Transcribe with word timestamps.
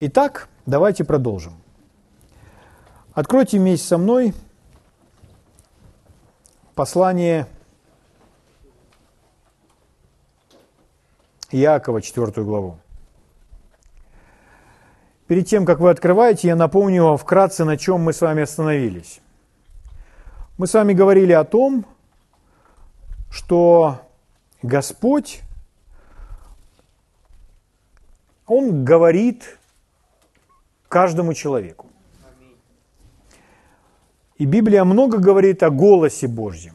Итак, 0.00 0.48
давайте 0.64 1.02
продолжим. 1.02 1.54
Откройте 3.14 3.58
вместе 3.58 3.84
со 3.84 3.98
мной 3.98 4.32
послание 6.76 7.48
Иакова, 11.50 12.00
4 12.00 12.44
главу. 12.44 12.78
Перед 15.26 15.48
тем, 15.48 15.66
как 15.66 15.80
вы 15.80 15.90
открываете, 15.90 16.46
я 16.46 16.54
напомню 16.54 17.02
вам 17.02 17.18
вкратце, 17.18 17.64
на 17.64 17.76
чем 17.76 18.00
мы 18.02 18.12
с 18.12 18.20
вами 18.20 18.44
остановились. 18.44 19.20
Мы 20.58 20.68
с 20.68 20.74
вами 20.74 20.92
говорили 20.92 21.32
о 21.32 21.42
том, 21.42 21.84
что 23.32 24.00
Господь, 24.62 25.42
Он 28.46 28.84
говорит 28.84 29.57
каждому 30.88 31.34
человеку. 31.34 31.86
И 34.36 34.46
Библия 34.46 34.84
много 34.84 35.18
говорит 35.18 35.62
о 35.62 35.70
голосе 35.70 36.28
Божьем. 36.28 36.74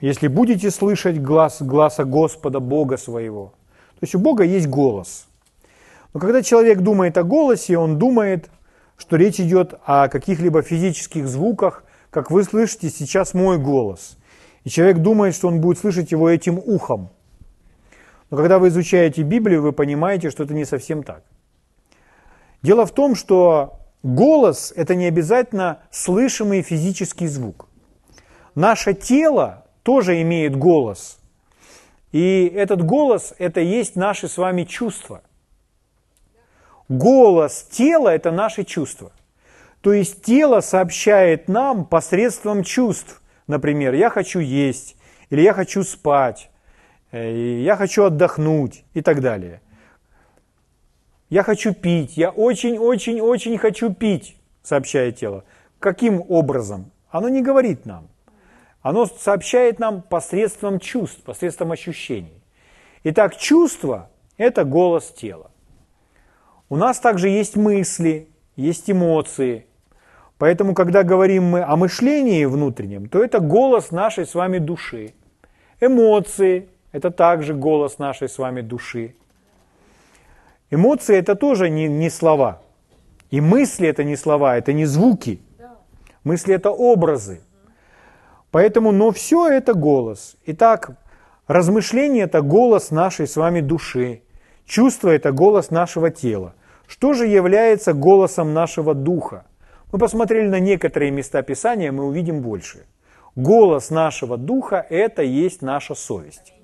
Если 0.00 0.28
будете 0.28 0.70
слышать 0.70 1.20
глаз, 1.20 1.60
глаза 1.60 2.04
Господа, 2.04 2.60
Бога 2.60 2.96
своего. 2.96 3.52
То 3.94 4.02
есть 4.02 4.14
у 4.14 4.18
Бога 4.18 4.44
есть 4.44 4.68
голос. 4.68 5.26
Но 6.14 6.20
когда 6.20 6.42
человек 6.42 6.80
думает 6.80 7.18
о 7.18 7.24
голосе, 7.24 7.78
он 7.78 7.98
думает, 7.98 8.50
что 8.96 9.16
речь 9.16 9.40
идет 9.40 9.74
о 9.84 10.08
каких-либо 10.08 10.62
физических 10.62 11.26
звуках, 11.26 11.84
как 12.10 12.30
вы 12.30 12.44
слышите 12.44 12.90
сейчас 12.90 13.34
мой 13.34 13.58
голос. 13.58 14.16
И 14.64 14.70
человек 14.70 14.98
думает, 14.98 15.34
что 15.34 15.48
он 15.48 15.60
будет 15.60 15.78
слышать 15.78 16.10
его 16.12 16.28
этим 16.28 16.58
ухом. 16.58 17.10
Но 18.30 18.36
когда 18.36 18.58
вы 18.58 18.68
изучаете 18.68 19.22
Библию, 19.22 19.62
вы 19.62 19.72
понимаете, 19.72 20.30
что 20.30 20.44
это 20.44 20.54
не 20.54 20.64
совсем 20.64 21.02
так. 21.02 21.22
Дело 22.62 22.86
в 22.86 22.92
том, 22.92 23.14
что 23.14 23.80
голос– 24.02 24.72
это 24.76 24.94
не 24.94 25.06
обязательно 25.06 25.80
слышимый 25.90 26.62
физический 26.62 27.28
звук. 27.28 27.68
Наше 28.54 28.94
тело 28.94 29.66
тоже 29.82 30.20
имеет 30.22 30.56
голос. 30.56 31.18
И 32.10 32.50
этот 32.54 32.82
голос– 32.84 33.34
это 33.38 33.60
есть 33.60 33.94
наши 33.94 34.28
с 34.28 34.38
вами 34.38 34.64
чувства. 34.64 35.22
Голос 36.88 37.62
тела– 37.70 38.08
это 38.14 38.30
наши 38.32 38.64
чувства. 38.64 39.12
То 39.80 39.92
есть 39.92 40.22
тело 40.22 40.60
сообщает 40.60 41.46
нам 41.48 41.84
посредством 41.84 42.64
чувств. 42.64 43.22
Например, 43.46 43.94
я 43.94 44.10
хочу 44.10 44.40
есть, 44.40 44.96
или 45.30 45.42
я 45.42 45.52
хочу 45.52 45.84
спать, 45.84 46.50
э, 47.12 47.60
я 47.62 47.76
хочу 47.76 48.04
отдохнуть 48.04 48.84
и 48.94 49.00
так 49.00 49.20
далее– 49.20 49.60
я 51.30 51.42
хочу 51.42 51.74
пить, 51.74 52.16
я 52.16 52.30
очень-очень-очень 52.30 53.58
хочу 53.58 53.92
пить, 53.92 54.36
сообщает 54.62 55.16
тело. 55.16 55.44
Каким 55.78 56.22
образом? 56.28 56.90
Оно 57.10 57.28
не 57.28 57.42
говорит 57.42 57.86
нам. 57.86 58.08
Оно 58.80 59.06
сообщает 59.06 59.78
нам 59.78 60.02
посредством 60.02 60.78
чувств, 60.78 61.22
посредством 61.22 61.72
ощущений. 61.72 62.42
Итак, 63.04 63.36
чувство– 63.36 64.10
это 64.36 64.64
голос 64.64 65.10
тела. 65.10 65.50
У 66.68 66.76
нас 66.76 66.98
также 66.98 67.28
есть 67.28 67.56
мысли, 67.56 68.28
есть 68.56 68.90
эмоции. 68.90 69.66
Поэтому, 70.38 70.74
когда 70.74 71.02
говорим 71.02 71.44
мы 71.44 71.62
о 71.62 71.76
мышлении 71.76 72.44
внутреннем, 72.44 73.08
то 73.08 73.22
это 73.22 73.40
голос 73.40 73.90
нашей 73.90 74.26
с 74.26 74.34
вами 74.34 74.58
души. 74.58 75.14
Эмоции– 75.80 76.68
это 76.92 77.10
также 77.10 77.54
голос 77.54 77.98
нашей 77.98 78.28
с 78.28 78.38
вами 78.38 78.60
души. 78.60 79.14
Эмоции 80.70 81.16
это 81.16 81.34
тоже 81.34 81.70
не, 81.70 81.88
не 81.88 82.10
слова. 82.10 82.60
И 83.30 83.40
мысли 83.40 83.88
это 83.88 84.04
не 84.04 84.16
слова, 84.16 84.56
это 84.56 84.72
не 84.72 84.84
звуки. 84.84 85.40
Мысли 86.24 86.54
это 86.54 86.70
образы. 86.70 87.40
Поэтому, 88.50 88.92
но 88.92 89.10
все 89.10 89.48
это 89.48 89.74
голос. 89.74 90.36
Итак, 90.46 90.90
размышление 91.46 92.24
это 92.24 92.42
голос 92.42 92.90
нашей 92.90 93.26
с 93.26 93.36
вами 93.36 93.60
души. 93.60 94.22
Чувство 94.66 95.08
это 95.10 95.32
голос 95.32 95.70
нашего 95.70 96.10
тела. 96.10 96.54
Что 96.86 97.12
же 97.12 97.26
является 97.26 97.92
голосом 97.92 98.54
нашего 98.54 98.94
духа? 98.94 99.44
Мы 99.92 99.98
посмотрели 99.98 100.48
на 100.48 100.58
некоторые 100.58 101.10
места 101.10 101.42
Писания, 101.42 101.92
мы 101.92 102.04
увидим 102.04 102.40
больше. 102.40 102.86
Голос 103.36 103.90
нашего 103.90 104.36
духа– 104.36 104.84
это 104.90 105.22
есть 105.22 105.62
наша 105.62 105.94
совесть. 105.94 106.54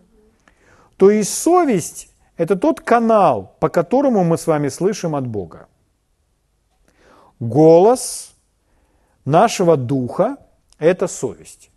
То 0.96 1.10
есть 1.10 1.32
совесть 1.32 2.08
это 2.36 2.56
тот 2.56 2.80
канал, 2.80 3.56
по 3.60 3.68
которому 3.68 4.24
мы 4.24 4.38
с 4.38 4.46
вами 4.46 4.68
слышим 4.68 5.14
от 5.14 5.26
Бога. 5.26 5.68
Голос 7.40 8.34
нашего 9.24 9.76
духа– 9.76 10.36
это 10.78 11.06
совесть. 11.06 11.70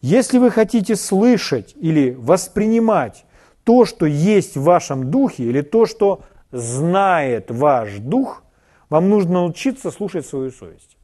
Если 0.00 0.38
вы 0.38 0.50
хотите 0.50 0.96
слышать 0.96 1.74
или 1.76 2.10
воспринимать 2.10 3.24
то, 3.64 3.86
что 3.86 4.04
есть 4.04 4.56
в 4.56 4.62
вашем 4.62 5.10
духе, 5.10 5.44
или 5.44 5.62
то, 5.62 5.86
что 5.86 6.22
знает 6.52 7.50
ваш 7.50 7.98
дух, 7.98 8.42
вам 8.90 9.08
нужно 9.08 9.32
научиться 9.32 9.90
слушать 9.90 10.26
свою 10.26 10.50
совесть. 10.50 10.96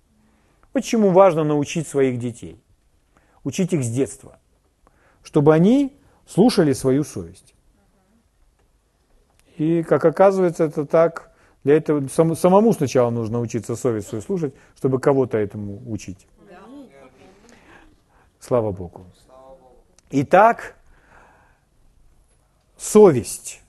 Почему 0.73 1.11
важно 1.11 1.45
научить 1.45 1.89
своих 1.89 2.19
детей? 2.19 2.63
Учить 3.43 3.73
их 3.73 3.83
с 3.83 3.89
детства, 3.89 4.39
чтобы 5.23 5.55
они 5.55 5.97
слушали 6.27 6.75
свою 6.75 7.03
совесть. 7.03 7.55
И, 9.61 9.83
как 9.83 10.07
оказывается, 10.07 10.65
это 10.65 10.87
так. 10.87 11.31
Для 11.65 11.77
этого 11.77 12.09
сам, 12.09 12.35
самому 12.35 12.73
сначала 12.73 13.11
нужно 13.11 13.41
учиться 13.41 13.77
совесть 13.77 14.09
свою 14.09 14.23
слушать, 14.23 14.55
чтобы 14.75 14.99
кого-то 14.99 15.37
этому 15.37 15.83
учить. 15.87 16.27
Слава 18.39 18.73
Богу. 18.73 19.05
Итак, 20.13 20.77
совесть. 22.79 23.61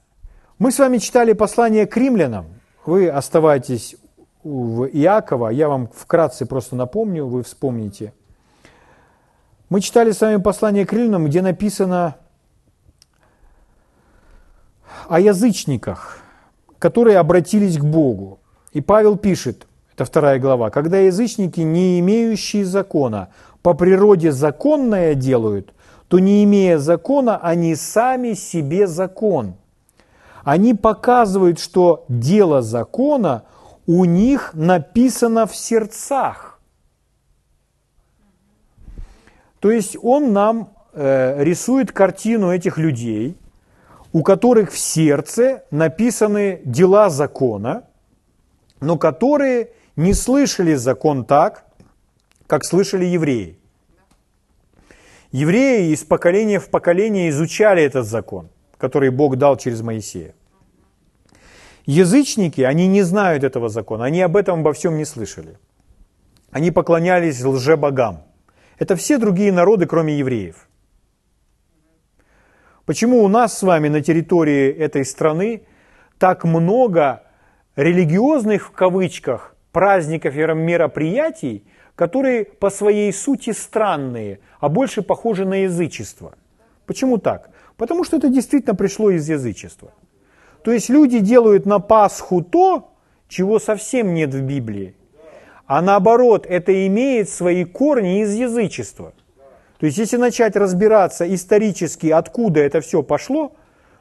Мы 0.59 0.71
с 0.71 0.79
вами 0.79 0.97
читали 0.97 1.33
послание 1.33 1.85
к 1.85 1.97
римлянам. 1.97 2.45
Вы 2.85 3.09
оставайтесь 3.09 3.97
в 4.43 4.85
Иакова, 4.85 5.49
я 5.49 5.67
вам 5.67 5.89
вкратце 5.93 6.45
просто 6.45 6.77
напомню, 6.77 7.27
вы 7.27 7.43
вспомните. 7.43 8.13
Мы 9.67 9.81
читали 9.81 10.11
с 10.11 10.21
вами 10.21 10.37
послание 10.37 10.85
к 10.85 10.93
римлянам, 10.93 11.25
где 11.25 11.41
написано 11.41 12.15
о 15.07 15.19
язычниках, 15.19 16.19
которые 16.79 17.17
обратились 17.17 17.77
к 17.77 17.83
Богу. 17.83 18.39
И 18.73 18.81
Павел 18.81 19.17
пишет, 19.17 19.67
это 19.93 20.05
вторая 20.05 20.39
глава, 20.39 20.69
когда 20.69 20.97
язычники, 20.97 21.61
не 21.61 21.99
имеющие 21.99 22.65
закона, 22.65 23.29
по 23.61 23.73
природе 23.73 24.31
законное 24.31 25.13
делают, 25.13 25.73
то 26.07 26.19
не 26.19 26.43
имея 26.43 26.77
закона, 26.77 27.37
они 27.37 27.75
сами 27.75 28.33
себе 28.33 28.87
закон. 28.87 29.55
Они 30.43 30.73
показывают, 30.73 31.59
что 31.59 32.05
дело 32.07 32.61
закона 32.61 33.43
у 33.85 34.05
них 34.05 34.51
написано 34.53 35.45
в 35.45 35.55
сердцах. 35.55 36.59
То 39.59 39.69
есть 39.69 39.95
он 40.01 40.33
нам 40.33 40.73
э, 40.93 41.43
рисует 41.43 41.91
картину 41.91 42.51
этих 42.51 42.77
людей, 42.77 43.37
у 44.13 44.23
которых 44.23 44.71
в 44.71 44.77
сердце 44.77 45.63
написаны 45.71 46.61
дела 46.65 47.09
закона, 47.09 47.83
но 48.79 48.97
которые 48.97 49.69
не 49.95 50.13
слышали 50.13 50.75
закон 50.75 51.25
так, 51.25 51.65
как 52.47 52.65
слышали 52.65 53.05
евреи. 53.05 53.57
Евреи 55.31 55.93
из 55.93 56.03
поколения 56.03 56.59
в 56.59 56.69
поколение 56.69 57.29
изучали 57.29 57.81
этот 57.83 58.05
закон, 58.05 58.49
который 58.77 59.11
Бог 59.11 59.37
дал 59.37 59.55
через 59.55 59.81
Моисея. 59.81 60.33
Язычники, 61.85 62.61
они 62.61 62.87
не 62.87 63.01
знают 63.03 63.43
этого 63.43 63.69
закона, 63.69 64.05
они 64.05 64.21
об 64.21 64.35
этом 64.35 64.59
обо 64.59 64.73
всем 64.73 64.97
не 64.97 65.05
слышали. 65.05 65.57
Они 66.51 66.69
поклонялись 66.69 67.41
лжебогам. 67.41 68.23
Это 68.77 68.97
все 68.97 69.17
другие 69.17 69.53
народы, 69.53 69.85
кроме 69.85 70.17
евреев– 70.17 70.67
Почему 72.85 73.23
у 73.23 73.27
нас 73.27 73.57
с 73.57 73.63
вами 73.63 73.89
на 73.89 74.01
территории 74.01 74.71
этой 74.71 75.05
страны 75.05 75.63
так 76.17 76.43
много 76.43 77.23
религиозных, 77.75 78.67
в 78.67 78.71
кавычках, 78.71 79.55
праздников 79.71 80.35
и 80.35 80.39
мероприятий, 80.39 81.63
которые 81.95 82.45
по 82.45 82.69
своей 82.69 83.13
сути 83.13 83.51
странные, 83.51 84.39
а 84.59 84.69
больше 84.69 85.03
похожи 85.03 85.45
на 85.45 85.63
язычество? 85.63 86.33
Почему 86.85 87.17
так? 87.17 87.51
Потому 87.77 88.03
что 88.03 88.17
это 88.17 88.29
действительно 88.29 88.75
пришло 88.75 89.11
из 89.11 89.29
язычества. 89.29 89.93
То 90.63 90.71
есть 90.71 90.89
люди 90.89 91.19
делают 91.19 91.65
на 91.65 91.79
Пасху 91.79 92.43
то, 92.43 92.93
чего 93.27 93.59
совсем 93.59 94.13
нет 94.13 94.33
в 94.33 94.41
Библии. 94.41 94.95
А 95.65 95.81
наоборот, 95.81 96.45
это 96.47 96.85
имеет 96.87 97.29
свои 97.29 97.63
корни 97.63 98.21
из 98.21 98.33
язычества. 98.33 99.13
То 99.81 99.87
есть, 99.87 99.97
если 99.97 100.17
начать 100.17 100.55
разбираться 100.55 101.25
исторически, 101.33 102.05
откуда 102.05 102.59
это 102.59 102.81
все 102.81 103.01
пошло, 103.01 103.55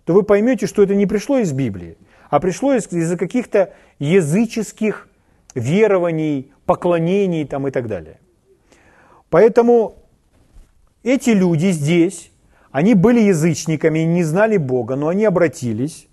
то 0.05 0.12
вы 0.12 0.25
поймете, 0.25 0.67
что 0.67 0.82
это 0.82 0.94
не 0.94 1.06
пришло 1.06 1.38
из 1.38 1.53
Библии, 1.53 1.97
а 2.29 2.38
пришло 2.38 2.75
из- 2.75 2.93
из-за 2.93 3.17
каких-то 3.17 3.73
языческих 3.99 5.09
верований, 5.55 6.53
поклонений 6.67 7.47
там 7.47 7.67
и 7.67 7.71
так 7.71 7.87
далее. 7.87 8.19
Поэтому 9.31 9.94
эти 11.03 11.31
люди 11.31 11.71
здесь, 11.71 12.31
они 12.71 12.94
были 12.94 13.21
язычниками, 13.21 14.00
не 14.00 14.23
знали 14.23 14.59
Бога, 14.59 14.97
но 14.97 15.09
они 15.09 15.25
обратились, 15.25 16.09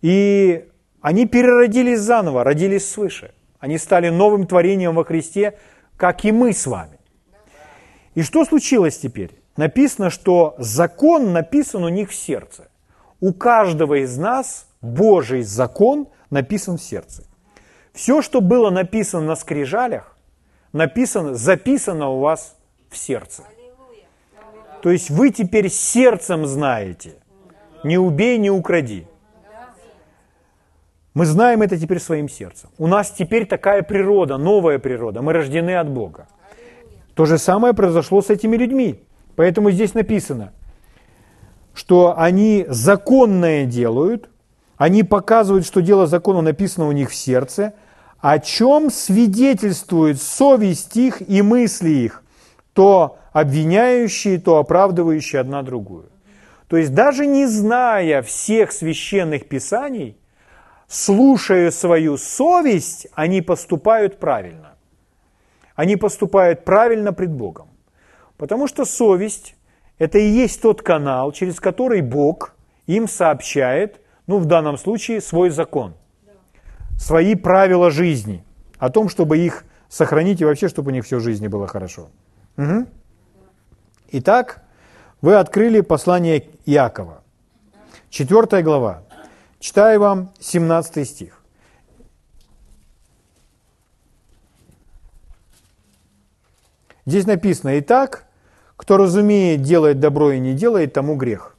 и 0.00 0.64
они 1.02 1.26
переродились 1.26 2.00
заново, 2.00 2.44
родились 2.44 2.88
свыше. 2.88 3.34
Они 3.60 3.76
стали 3.76 4.08
новым 4.08 4.46
творением 4.46 4.94
во 4.94 5.04
Христе, 5.04 5.58
как 5.98 6.24
и 6.24 6.32
мы 6.32 6.54
с 6.54 6.66
вами. 6.66 6.95
И 8.16 8.22
что 8.22 8.46
случилось 8.46 8.98
теперь? 8.98 9.30
Написано, 9.58 10.08
что 10.08 10.54
закон 10.58 11.34
написан 11.34 11.84
у 11.84 11.90
них 11.90 12.10
в 12.10 12.14
сердце. 12.14 12.68
У 13.20 13.34
каждого 13.34 14.02
из 14.02 14.16
нас 14.16 14.66
Божий 14.80 15.42
закон 15.42 16.08
написан 16.30 16.78
в 16.78 16.82
сердце. 16.82 17.24
Все, 17.92 18.22
что 18.22 18.40
было 18.40 18.70
написано 18.70 19.26
на 19.26 19.36
скрижалях, 19.36 20.16
написано, 20.72 21.34
записано 21.34 22.08
у 22.08 22.20
вас 22.20 22.56
в 22.88 22.96
сердце. 22.96 23.42
То 24.80 24.90
есть 24.90 25.10
вы 25.10 25.28
теперь 25.30 25.68
сердцем 25.68 26.46
знаете. 26.46 27.16
Не 27.84 27.98
убей, 27.98 28.38
не 28.38 28.50
укради. 28.50 29.06
Мы 31.12 31.26
знаем 31.26 31.60
это 31.60 31.78
теперь 31.78 32.00
своим 32.00 32.30
сердцем. 32.30 32.70
У 32.78 32.86
нас 32.86 33.10
теперь 33.10 33.46
такая 33.46 33.82
природа, 33.82 34.38
новая 34.38 34.78
природа. 34.78 35.20
Мы 35.20 35.34
рождены 35.34 35.76
от 35.76 35.90
Бога. 35.90 36.28
То 37.16 37.24
же 37.24 37.38
самое 37.38 37.72
произошло 37.72 38.20
с 38.20 38.28
этими 38.28 38.56
людьми. 38.56 39.02
Поэтому 39.36 39.70
здесь 39.70 39.94
написано, 39.94 40.52
что 41.72 42.14
они 42.18 42.66
законное 42.68 43.64
делают, 43.64 44.28
они 44.76 45.02
показывают, 45.02 45.64
что 45.64 45.80
дело 45.80 46.06
закона 46.06 46.42
написано 46.42 46.86
у 46.86 46.92
них 46.92 47.10
в 47.10 47.14
сердце, 47.14 47.72
о 48.18 48.38
чем 48.38 48.90
свидетельствует 48.90 50.20
совесть 50.20 50.94
их 50.98 51.26
и 51.26 51.40
мысли 51.40 51.88
их, 51.88 52.22
то 52.74 53.18
обвиняющие, 53.32 54.38
то 54.38 54.58
оправдывающие 54.58 55.40
одна 55.40 55.62
другую. 55.62 56.10
То 56.68 56.76
есть 56.76 56.92
даже 56.92 57.24
не 57.24 57.46
зная 57.46 58.20
всех 58.20 58.72
священных 58.72 59.48
писаний, 59.48 60.18
слушая 60.86 61.70
свою 61.70 62.18
совесть, 62.18 63.06
они 63.14 63.40
поступают 63.40 64.18
правильно. 64.18 64.75
Они 65.76 65.96
поступают 65.96 66.64
правильно 66.64 67.12
пред 67.12 67.30
Богом. 67.30 67.68
Потому 68.36 68.66
что 68.66 68.84
совесть– 68.84 69.54
это 69.98 70.18
и 70.18 70.26
есть 70.26 70.60
тот 70.60 70.82
канал, 70.82 71.32
через 71.32 71.60
который 71.60 72.00
Бог 72.00 72.54
им 72.86 73.08
сообщает, 73.08 74.00
ну 74.26 74.38
в 74.38 74.46
данном 74.46 74.78
случае, 74.78 75.20
свой 75.20 75.50
закон, 75.50 75.94
свои 76.98 77.34
правила 77.34 77.90
жизни, 77.90 78.42
о 78.78 78.90
том, 78.90 79.08
чтобы 79.08 79.38
их 79.38 79.64
сохранить 79.88 80.40
и 80.40 80.44
вообще, 80.44 80.68
чтобы 80.68 80.90
у 80.90 80.94
них 80.94 81.04
все 81.04 81.18
в 81.18 81.22
жизни 81.22 81.46
было 81.46 81.66
хорошо. 81.66 82.08
Угу. 82.56 82.86
Итак, 84.12 84.62
вы 85.20 85.36
открыли 85.36 85.80
послание 85.80 86.44
Иакова, 86.66 87.22
4 88.10 88.62
глава. 88.62 89.02
Читаю 89.58 90.00
вам 90.00 90.30
17 90.40 91.08
стих. 91.08 91.42
Здесь 97.06 97.26
написано, 97.26 97.78
«Итак, 97.78 98.26
кто 98.76 98.96
разумеет, 98.96 99.62
делает 99.62 100.00
добро 100.00 100.32
и 100.32 100.40
не 100.40 100.54
делает, 100.54 100.92
тому 100.92 101.16
грех». 101.16 101.56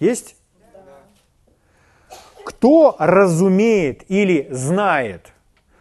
Есть? 0.00 0.36
Кто 2.44 2.96
разумеет 2.98 4.04
или 4.10 4.48
знает, 4.50 5.32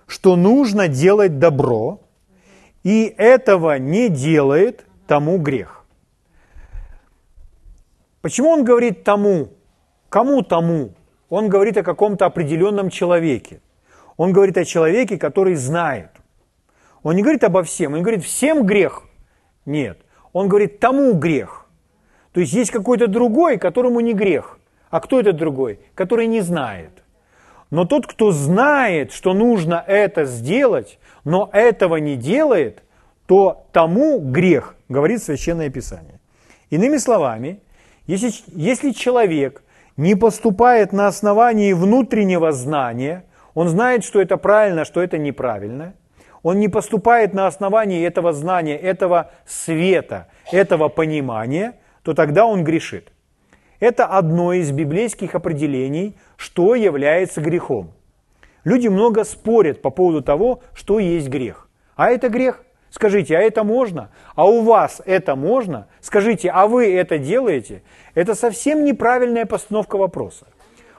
что 0.07 0.36
нужно 0.36 0.88
делать 0.88 1.39
добро, 1.39 2.00
и 2.83 3.13
этого 3.18 3.80
не 3.80 4.10
делает, 4.10 4.86
тому 5.07 5.38
грех. 5.38 5.83
Почему 8.21 8.50
он 8.50 8.63
говорит 8.63 9.04
тому? 9.04 9.50
Кому 10.10 10.42
тому? 10.42 10.94
Он 11.30 11.50
говорит 11.50 11.78
о 11.78 11.83
каком-то 11.83 12.25
определенном 12.25 12.89
человеке. 12.89 13.62
Он 14.18 14.31
говорит 14.31 14.57
о 14.57 14.66
человеке, 14.66 15.18
который 15.18 15.56
знает. 15.56 16.10
Он 17.06 17.16
не 17.16 17.22
говорит 17.22 17.44
обо 17.44 17.62
всем, 17.62 17.94
он 17.94 18.02
говорит 18.02 18.24
всем 18.24 18.66
грех. 18.66 19.04
Нет, 19.68 20.00
он 20.34 20.48
говорит 20.48 20.80
тому 20.80 21.13
грех. 21.13 21.68
То 22.31 22.40
есть 22.40 22.52
есть 22.54 22.72
какой-то 22.72 23.06
другой, 23.06 23.60
которому 23.60 24.00
не 24.00 24.13
грех. 24.13 24.57
А 24.90 25.00
кто 25.00 25.19
этот 25.19 25.38
другой? 25.38 25.80
Который 25.94 26.25
не 26.25 26.42
знает. 26.42 27.04
Но 27.69 27.86
тот, 27.86 28.07
кто 28.07 28.31
знает, 28.31 29.12
что 29.12 29.36
нужно 29.36 29.84
это 29.86 30.25
сделать, 30.25 30.98
но 31.24 31.48
этого 31.54 31.98
не 31.98 32.16
делает, 32.16 32.81
то 33.28 33.68
тому 33.72 34.18
грех, 34.18 34.75
говорит 34.90 35.22
Священное 35.22 35.69
Писание. 35.69 36.19
Иными 36.72 36.98
словами, 36.98 37.60
если, 38.07 38.31
если 38.48 38.90
человек 38.90 39.62
не 39.96 40.16
поступает 40.16 40.92
на 40.92 41.06
основании 41.06 41.74
внутреннего 41.74 42.52
знания, 42.52 43.25
он 43.54 43.69
знает, 43.69 44.04
что 44.04 44.19
это 44.19 44.38
правильно, 44.38 44.86
что 44.86 45.04
это 45.04 45.19
неправильно, 45.19 45.94
он 46.45 46.59
не 46.59 46.68
поступает 46.68 47.33
на 47.33 47.47
основании 47.47 48.06
этого 48.06 48.31
знания, 48.31 48.77
этого 48.77 49.31
света, 49.47 50.27
этого 50.51 50.89
понимания, 50.89 51.74
то 52.03 52.13
тогда 52.13 52.45
он 52.45 52.63
грешит. 52.63 53.12
Это 53.80 54.06
одно 54.06 54.53
из 54.53 54.71
библейских 54.71 55.33
определений, 55.33 56.15
что 56.38 56.75
является 56.75 57.42
грехом. 57.42 57.94
Люди 58.63 58.88
много 58.89 59.24
спорят 59.24 59.81
по 59.81 59.89
поводу 59.89 60.21
того, 60.21 60.62
что 60.75 61.00
есть 61.00 61.30
грех. 61.30 61.68
А 61.95 62.12
это 62.12 62.30
грех? 62.30 62.63
Скажите, 62.92 63.36
а 63.36 63.42
это 63.42 63.63
можно? 63.63 64.12
А 64.36 64.45
у 64.45 64.62
вас 64.62 65.01
это 65.03 65.36
можно? 65.36 65.88
Скажите, 66.00 66.51
а 66.51 66.68
вы 66.68 66.94
это 66.94 67.18
делаете? 67.18 67.81
Это 68.13 68.36
совсем 68.36 68.86
неправильная 68.86 69.47
постановка 69.47 69.97
вопроса. 69.97 70.45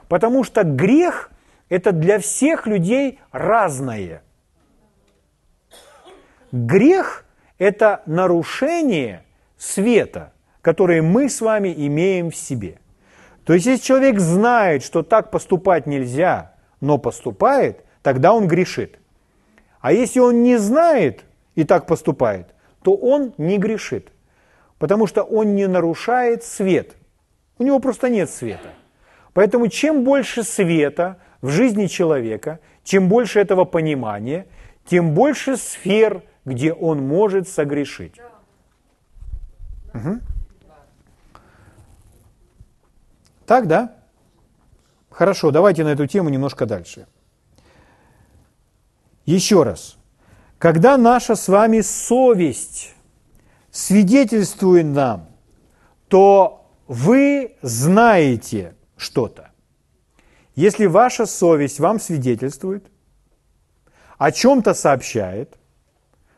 Потому 0.09 0.43
что 0.43 0.65
грех– 0.65 1.31
это 1.69 1.93
для 1.93 2.19
всех 2.19 2.67
людей 2.67 3.21
разное. 3.31 4.23
Грех– 6.51 7.25
это 7.57 8.01
нарушение 8.05 9.23
света, 9.57 10.33
которое 10.61 11.01
мы 11.01 11.29
с 11.29 11.41
вами 11.41 11.73
имеем 11.75 12.31
в 12.31 12.35
себе. 12.35 12.79
То 13.43 13.53
есть, 13.53 13.65
если 13.65 13.85
человек 13.85 14.19
знает, 14.19 14.83
что 14.83 15.03
так 15.03 15.31
поступать 15.31 15.87
нельзя, 15.87 16.53
но 16.81 16.97
поступает, 16.97 17.83
тогда 18.01 18.33
он 18.33 18.47
грешит. 18.47 18.99
А 19.79 19.91
если 19.91 20.19
он 20.19 20.43
не 20.43 20.57
знает 20.57 21.23
и 21.55 21.63
так 21.63 21.85
поступает, 21.85 22.53
то 22.83 22.93
он 22.95 23.33
не 23.37 23.57
грешит, 23.57 24.09
потому 24.79 25.07
что 25.07 25.23
он 25.23 25.55
не 25.55 25.67
нарушает 25.67 26.43
свет. 26.43 26.95
У 27.57 27.63
него 27.63 27.79
просто 27.79 28.09
нет 28.09 28.29
света. 28.29 28.69
Поэтому 29.33 29.67
чем 29.67 30.03
больше 30.03 30.43
света 30.43 31.17
в 31.41 31.49
жизни 31.49 31.87
человека, 31.87 32.59
чем 32.83 33.07
больше 33.07 33.39
этого 33.39 33.65
понимания, 33.65 34.47
тем 34.85 35.13
больше 35.13 35.57
сфер, 35.57 36.23
где 36.47 36.71
он 36.71 37.05
может 37.05 37.49
согрешить. 37.49 38.15
Угу. 39.93 40.21
Так, 43.45 43.67
да? 43.67 43.97
Хорошо, 45.09 45.51
давайте 45.51 45.83
на 45.83 45.89
эту 45.89 46.07
тему 46.07 46.29
немножко 46.29 46.65
дальше. 46.65 47.05
Еще 49.25 49.63
раз. 49.63 49.97
Когда 50.57 50.95
наша 50.95 51.35
с 51.35 51.49
вами 51.49 51.81
совесть 51.81 52.95
свидетельствует 53.69 54.85
нам, 54.85 55.27
то 56.07 56.71
вы 56.87 57.57
знаете 57.61 58.73
что-то. 58.95 59.51
Если 60.55 60.85
ваша 60.85 61.25
совесть 61.25 61.81
вам 61.81 61.99
свидетельствует, 61.99 62.89
о 64.17 64.31
чем-то 64.31 64.73
сообщает, 64.73 65.57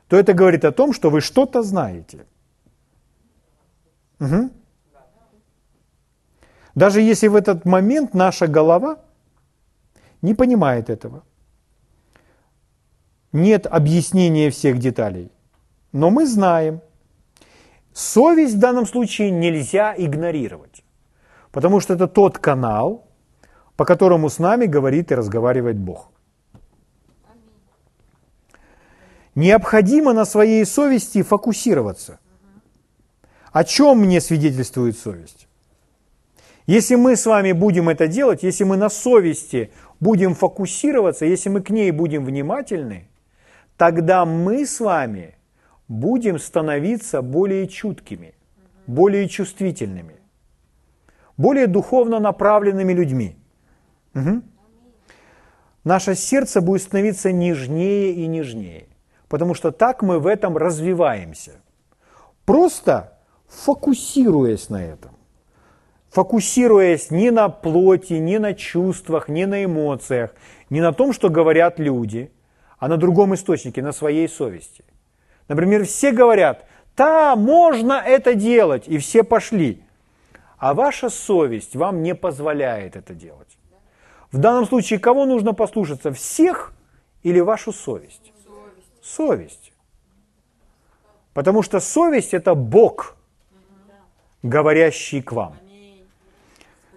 то 0.09 0.17
это 0.17 0.33
говорит 0.33 0.65
о 0.65 0.71
том, 0.71 0.93
что 0.93 1.09
вы 1.09 1.21
что-то 1.21 1.61
знаете. 1.61 2.25
Угу. 4.19 4.49
Даже 6.75 7.01
если 7.01 7.29
в 7.29 7.35
этот 7.35 7.65
момент 7.65 8.13
наша 8.13 8.47
голова 8.47 8.97
не 10.21 10.33
понимает 10.33 10.89
этого. 10.89 11.23
Нет 13.31 13.67
объяснения 13.67 14.49
всех 14.49 14.79
деталей. 14.79 15.31
Но 15.91 16.09
мы 16.09 16.25
знаем. 16.25 16.81
Совесть 17.93 18.55
в 18.55 18.59
данном 18.59 18.87
случае 18.87 19.29
нельзя 19.31 19.93
игнорировать. 19.95 20.83
Потому 21.51 21.79
что 21.79 21.93
это 21.93 22.07
тот 22.07 22.39
канал, 22.39 23.07
по 23.75 23.85
которому 23.85 24.29
с 24.29 24.39
нами 24.39 24.65
говорит 24.65 25.11
и 25.11 25.15
разговаривает 25.15 25.77
Бог. 25.77 26.11
Необходимо 29.35 30.13
на 30.13 30.25
своей 30.25 30.65
совести 30.65 31.21
фокусироваться. 31.21 32.19
О 33.51 33.63
чем 33.63 33.99
мне 33.99 34.21
свидетельствует 34.21 34.97
совесть? 34.97 35.47
Если 36.67 36.95
мы 36.95 37.15
с 37.15 37.25
вами 37.25 37.51
будем 37.51 37.89
это 37.89 38.07
делать, 38.07 38.43
если 38.43 38.63
мы 38.63 38.77
на 38.77 38.89
совести 38.89 39.71
будем 39.99 40.35
фокусироваться, 40.35 41.25
если 41.25 41.49
мы 41.49 41.61
к 41.61 41.71
ней 41.71 41.89
будем 41.89 42.23
внимательны, 42.25 43.07
тогда 43.75 44.23
мы 44.23 44.67
с 44.67 44.79
вами 44.79 45.35
будем 45.87 46.37
становиться 46.37 47.23
более 47.23 47.67
чуткими, 47.67 48.35
более 48.85 49.27
чувствительными, 49.27 50.17
более 51.37 51.65
духовно 51.65 52.19
направленными 52.19 52.93
людьми. 52.93 53.35
Угу. 54.13 54.43
Наше 55.83 56.13
сердце 56.13 56.61
будет 56.61 56.83
становиться 56.83 57.31
нежнее 57.31 58.13
и 58.13 58.27
нежнее, 58.27 58.88
потому 59.29 59.53
что 59.53 59.71
так 59.71 60.01
мы 60.01 60.19
в 60.19 60.27
этом 60.27 60.57
развиваемся. 60.57 61.61
Просто 62.45 63.17
фокусируясь 63.47 64.69
на 64.69 64.83
этом 64.83 65.19
фокусируясь 66.09 67.11
не 67.11 67.31
на 67.31 67.49
плоти, 67.49 68.13
не 68.13 68.39
на 68.39 68.53
чувствах, 68.53 69.29
не 69.29 69.45
на 69.45 69.63
эмоциях, 69.63 70.33
не 70.69 70.81
на 70.81 70.91
том, 70.91 71.13
что 71.13 71.29
говорят 71.29 71.79
люди, 71.79 72.31
а 72.77 72.87
на 72.87 72.97
другом 72.97 73.35
источнике, 73.35 73.81
на 73.81 73.91
своей 73.91 74.27
совести. 74.27 74.83
Например, 75.47 75.85
все 75.85 76.11
говорят, 76.11 76.65
да, 76.95 77.35
можно 77.35 77.93
это 77.93 78.33
делать, 78.33 78.87
и 78.87 78.97
все 78.97 79.23
пошли. 79.23 79.83
А 80.57 80.73
ваша 80.73 81.09
совесть 81.09 81.75
вам 81.75 82.03
не 82.03 82.13
позволяет 82.13 82.95
это 82.95 83.13
делать. 83.13 83.57
В 84.31 84.37
данном 84.37 84.65
случае 84.65 84.99
кого 84.99 85.25
нужно 85.25 85.53
послушаться, 85.53 86.11
всех 86.11 86.73
или 87.23 87.39
вашу 87.39 87.71
совесть? 87.71 88.33
Совесть. 89.15 89.71
Потому 91.33 91.63
что 91.63 91.79
совесть– 91.79 92.33
это 92.33 92.53
Бог, 92.53 93.15
говорящий 94.43 95.21
к 95.21 95.31
вам. 95.31 95.55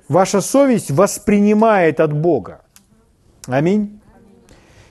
Ваша 0.09 0.41
совесть 0.41 0.91
воспринимает 0.91 2.01
от 2.01 2.13
Бога. 2.13 2.61
Аминь. 3.47 4.01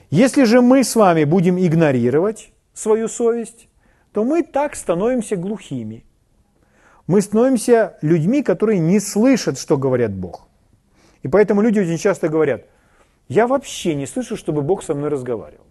Если 0.09 0.45
же 0.45 0.61
мы 0.61 0.83
с 0.83 0.95
вами 0.95 1.25
будем 1.25 1.59
игнорировать 1.59 2.51
свою 2.73 3.07
совесть, 3.07 3.67
то 4.13 4.23
мы 4.23 4.43
так 4.43 4.75
становимся 4.75 5.35
глухими. 5.35 6.03
Мы 7.07 7.21
становимся 7.21 7.97
людьми, 8.01 8.41
которые 8.41 8.79
не 8.79 8.99
слышат, 8.99 9.59
что 9.59 9.77
говорят 9.77 10.11
Бог. 10.11 10.47
И 11.23 11.27
поэтому 11.27 11.61
люди 11.61 11.79
очень 11.79 11.97
часто 11.97 12.29
говорят, 12.29 12.65
я 13.27 13.45
вообще 13.45 13.95
не 13.95 14.07
слышу, 14.07 14.35
чтобы 14.35 14.61
Бог 14.61 14.83
со 14.83 14.95
мной 14.95 15.09
разговаривал. 15.09 15.70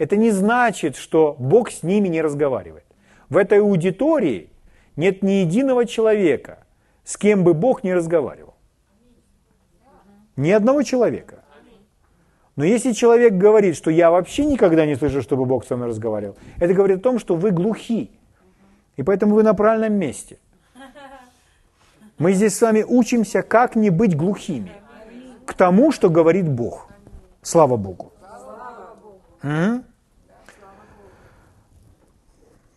Это 0.00 0.16
не 0.16 0.30
значит, 0.30 0.96
что 0.96 1.36
Бог 1.38 1.70
с 1.70 1.82
ними 1.82 2.08
не 2.08 2.22
разговаривает. 2.22 2.86
В 3.28 3.36
этой 3.36 3.60
аудитории 3.60 4.48
нет 4.96 5.22
ни 5.22 5.42
единого 5.42 5.84
человека, 5.84 6.60
с 7.04 7.18
кем 7.18 7.44
бы 7.44 7.52
Бог 7.52 7.84
не 7.84 7.92
разговаривал. 7.92 8.54
Ни 10.36 10.52
одного 10.52 10.84
человека. 10.84 11.44
Но 12.56 12.64
если 12.64 12.92
человек 12.92 13.34
говорит, 13.34 13.76
что 13.76 13.90
я 13.90 14.10
вообще 14.10 14.46
никогда 14.46 14.86
не 14.86 14.96
слышу, 14.96 15.20
чтобы 15.20 15.44
Бог 15.44 15.66
со 15.66 15.76
мной 15.76 15.88
разговаривал, 15.88 16.34
это 16.56 16.72
говорит 16.72 17.00
о 17.00 17.02
том, 17.02 17.18
что 17.18 17.36
вы 17.36 17.50
глухи. 17.50 18.10
И 18.96 19.02
поэтому 19.02 19.34
вы 19.34 19.42
на 19.42 19.52
правильном 19.52 19.92
месте. 19.98 20.38
Мы 22.16 22.32
здесь 22.32 22.56
с 22.56 22.62
вами 22.62 22.86
учимся, 22.88 23.42
как 23.42 23.76
не 23.76 23.90
быть 23.90 24.16
глухими 24.16 24.72
к 25.44 25.52
тому, 25.52 25.92
что 25.92 26.08
говорит 26.08 26.48
Бог. 26.48 26.88
Слава 27.42 27.76
Богу. 27.76 28.12
М? 29.42 29.84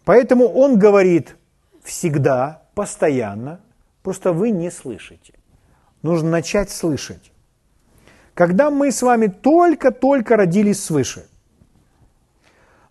Поэтому 0.05 0.47
Он 0.47 0.77
говорит 0.77 1.37
всегда, 1.83 2.63
постоянно, 2.75 3.59
просто 4.01 4.33
вы 4.33 4.51
не 4.51 4.71
слышите. 4.71 5.33
Нужно 6.01 6.29
начать 6.29 6.69
слышать. 6.69 7.31
Когда 8.33 8.69
мы 8.69 8.91
с 8.91 9.01
вами 9.01 9.27
только-только 9.27 10.35
родились 10.35 10.83
свыше, 10.83 11.27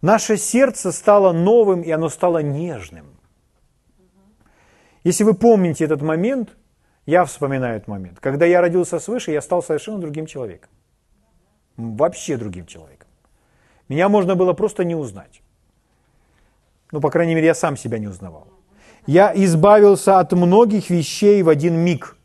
наше 0.00 0.36
сердце 0.36 0.92
стало 0.92 1.32
новым, 1.32 1.82
и 1.82 1.90
оно 1.90 2.08
стало 2.08 2.38
нежным. 2.38 3.06
Если 5.04 5.24
вы 5.24 5.34
помните 5.34 5.84
этот 5.84 6.00
момент, 6.00 6.56
я 7.06 7.24
вспоминаю 7.24 7.76
этот 7.76 7.88
момент. 7.88 8.20
Когда 8.20 8.46
я 8.46 8.60
родился 8.60 9.00
свыше, 9.00 9.32
я 9.32 9.42
стал 9.42 9.62
совершенно 9.62 9.98
другим 9.98 10.26
человеком. 10.26 10.70
Вообще 11.76 12.36
другим 12.36 12.66
человеком. 12.66 13.08
Меня 13.88 14.08
можно 14.08 14.36
было 14.36 14.52
просто 14.52 14.84
не 14.84 14.94
узнать. 14.94 15.41
Ну, 16.92 17.00
по 17.00 17.10
крайней 17.10 17.34
мере, 17.34 17.46
я 17.46 17.54
сам 17.54 17.76
себя 17.76 17.98
не 17.98 18.06
узнавал. 18.06 18.46
Я 19.06 19.32
избавился 19.34 20.20
от 20.20 20.32
многих 20.32 20.90
вещей 20.90 21.42
в 21.42 21.48
один 21.48 21.74
миг– 21.74 22.16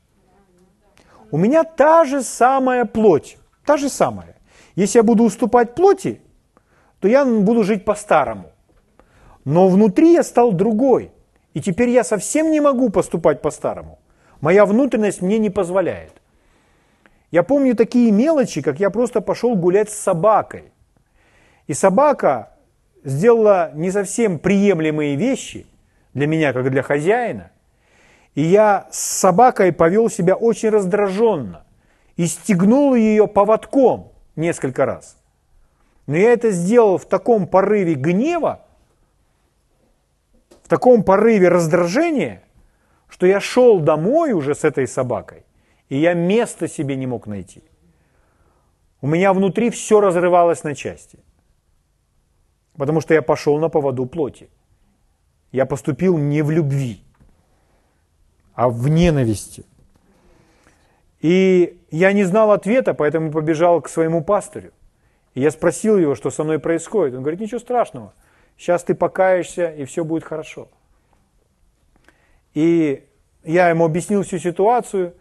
у 1.32 1.38
меня 1.38 1.64
та 1.64 2.06
же 2.06 2.24
самая 2.24 2.86
плоть, 2.86 3.38
та 3.66 3.78
же 3.78 3.90
самая. 3.90 4.36
Если 4.76 5.00
я 5.00 5.04
буду 5.04 5.24
уступать 5.24 5.76
плоти, 5.76 6.22
то 7.00 7.08
я 7.08 7.26
буду 7.26 7.64
жить 7.64 7.84
по-старому. 7.86 8.52
Но 9.44 9.68
внутри 9.68 10.14
я 10.14 10.24
стал 10.24 10.52
другой. 10.52 11.12
И 11.54 11.62
теперь 11.62 11.90
я 11.90 12.04
совсем 12.04 12.52
не 12.52 12.62
могу 12.62 12.90
поступать 12.90 13.42
по-старому. 13.42 14.00
Моя 14.42 14.66
внутренность 14.66 15.22
мне 15.22 15.40
не 15.40 15.50
позволяет. 15.50 16.12
Я 17.32 17.44
помню 17.44 17.76
такие 17.76 18.12
мелочи, 18.12 18.62
как 18.62 18.80
я 18.80 18.90
просто 18.90 19.20
пошел 19.20 19.56
гулять 19.56 19.90
с 19.90 19.98
собакой. 19.98 20.72
И 21.66 21.74
собака 21.74 22.56
сделала 23.04 23.72
не 23.74 23.92
совсем 23.92 24.40
приемлемые 24.40 25.16
вещи 25.16 25.66
для 26.14 26.28
меня, 26.28 26.54
как 26.54 26.70
для 26.70 26.82
хозяина. 26.82 27.52
И 28.36 28.42
я 28.42 28.88
с 28.92 29.00
собакой 29.00 29.72
повел 29.72 30.10
себя 30.10 30.36
очень 30.36 30.70
раздраженно 30.70 31.64
и 32.18 32.28
стегнул 32.28 32.96
ее 32.96 33.28
поводком 33.28 34.12
несколько 34.36 34.86
раз. 34.86 35.18
Но 36.08 36.16
я 36.16 36.32
это 36.32 36.52
сделал 36.52 36.98
в 36.98 37.06
таком 37.06 37.48
порыве 37.48 37.96
гнева, 37.96 38.62
в 40.64 40.70
таком 40.70 41.04
порыве 41.04 41.50
раздражения, 41.50 42.44
что 43.10 43.26
я 43.26 43.40
шел 43.40 43.80
домой 43.80 44.34
уже 44.34 44.54
с 44.56 44.64
этой 44.64 44.88
собакой, 44.88 45.44
и 45.90 45.98
я 45.98 46.14
места 46.14 46.68
себе 46.68 46.96
не 46.96 47.08
мог 47.08 47.28
найти. 47.28 47.64
У 49.02 49.08
меня 49.08 49.34
внутри 49.34 49.70
все 49.70 50.02
разрывалось 50.02 50.64
на 50.64 50.76
части, 50.76 51.20
потому 52.78 53.02
что 53.02 53.14
я 53.14 53.22
пошел 53.22 53.58
на 53.60 53.70
поводу 53.70 54.06
плоти. 54.06 54.50
Я 55.52 55.66
поступил 55.66 56.18
не 56.18 56.42
в 56.42 56.52
любви 56.52 57.02
а 58.58 58.70
в 58.70 58.90
ненависти. 58.90 59.66
И 61.22 61.80
я 61.92 62.12
не 62.12 62.24
знал 62.24 62.52
ответа, 62.52 62.96
поэтому 62.96 63.32
побежал 63.32 63.82
к 63.82 63.88
своему 63.88 64.24
пастырю. 64.24 64.74
И 65.36 65.42
я 65.42 65.52
спросил 65.52 65.96
его, 65.98 66.16
что 66.16 66.32
со 66.32 66.44
мной 66.44 66.58
происходит. 66.58 67.14
Он 67.16 67.22
говорит, 67.22 67.40
ничего 67.40 67.60
страшного, 67.60 68.16
сейчас 68.58 68.84
ты 68.84 68.96
покаешься, 68.96 69.70
и 69.70 69.86
все 69.86 70.04
будет 70.04 70.24
хорошо. 70.24 70.70
И 72.56 73.08
я 73.44 73.70
ему 73.70 73.86
объяснил 73.86 74.24
всю 74.24 74.40
ситуацию, 74.40 75.14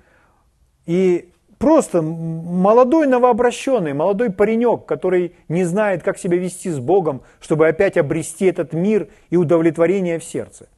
и 0.87 1.31
просто 1.59 2.03
молодой 2.03 3.07
новообращенный, 3.07 3.93
молодой 3.93 4.31
паренек, 4.31 4.87
который 4.87 5.35
не 5.49 5.65
знает, 5.65 6.03
как 6.03 6.19
себя 6.19 6.37
вести 6.37 6.71
с 6.71 6.79
Богом, 6.79 7.23
чтобы 7.41 7.69
опять 7.69 7.97
обрести 7.97 8.47
этот 8.47 8.73
мир 8.73 9.09
и 9.31 9.37
удовлетворение 9.37 10.19
в 10.19 10.25
сердце. 10.25 10.69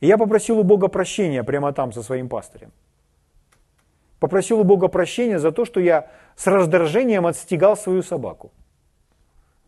И 0.00 0.06
я 0.06 0.18
попросил 0.18 0.58
у 0.58 0.62
Бога 0.62 0.88
прощения 0.88 1.42
прямо 1.42 1.72
там 1.72 1.92
со 1.92 2.02
своим 2.02 2.28
пастырем. 2.28 2.72
Попросил 4.20 4.60
у 4.60 4.64
Бога 4.64 4.88
прощения 4.88 5.38
за 5.38 5.52
то, 5.52 5.64
что 5.64 5.80
я 5.80 6.10
с 6.36 6.46
раздражением 6.46 7.26
отстегал 7.26 7.76
свою 7.76 8.02
собаку. 8.02 8.52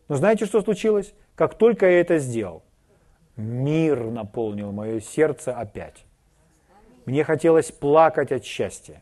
Но 0.07 0.15
знаете, 0.15 0.45
что 0.45 0.61
случилось? 0.61 1.13
Как 1.35 1.55
только 1.55 1.89
я 1.89 2.01
это 2.01 2.17
сделал, 2.17 2.63
мир 3.37 4.03
наполнил 4.05 4.71
мое 4.71 4.99
сердце 4.99 5.53
опять. 5.53 6.03
Мне 7.05 7.23
хотелось 7.23 7.71
плакать 7.71 8.31
от 8.31 8.43
счастья, 8.43 9.01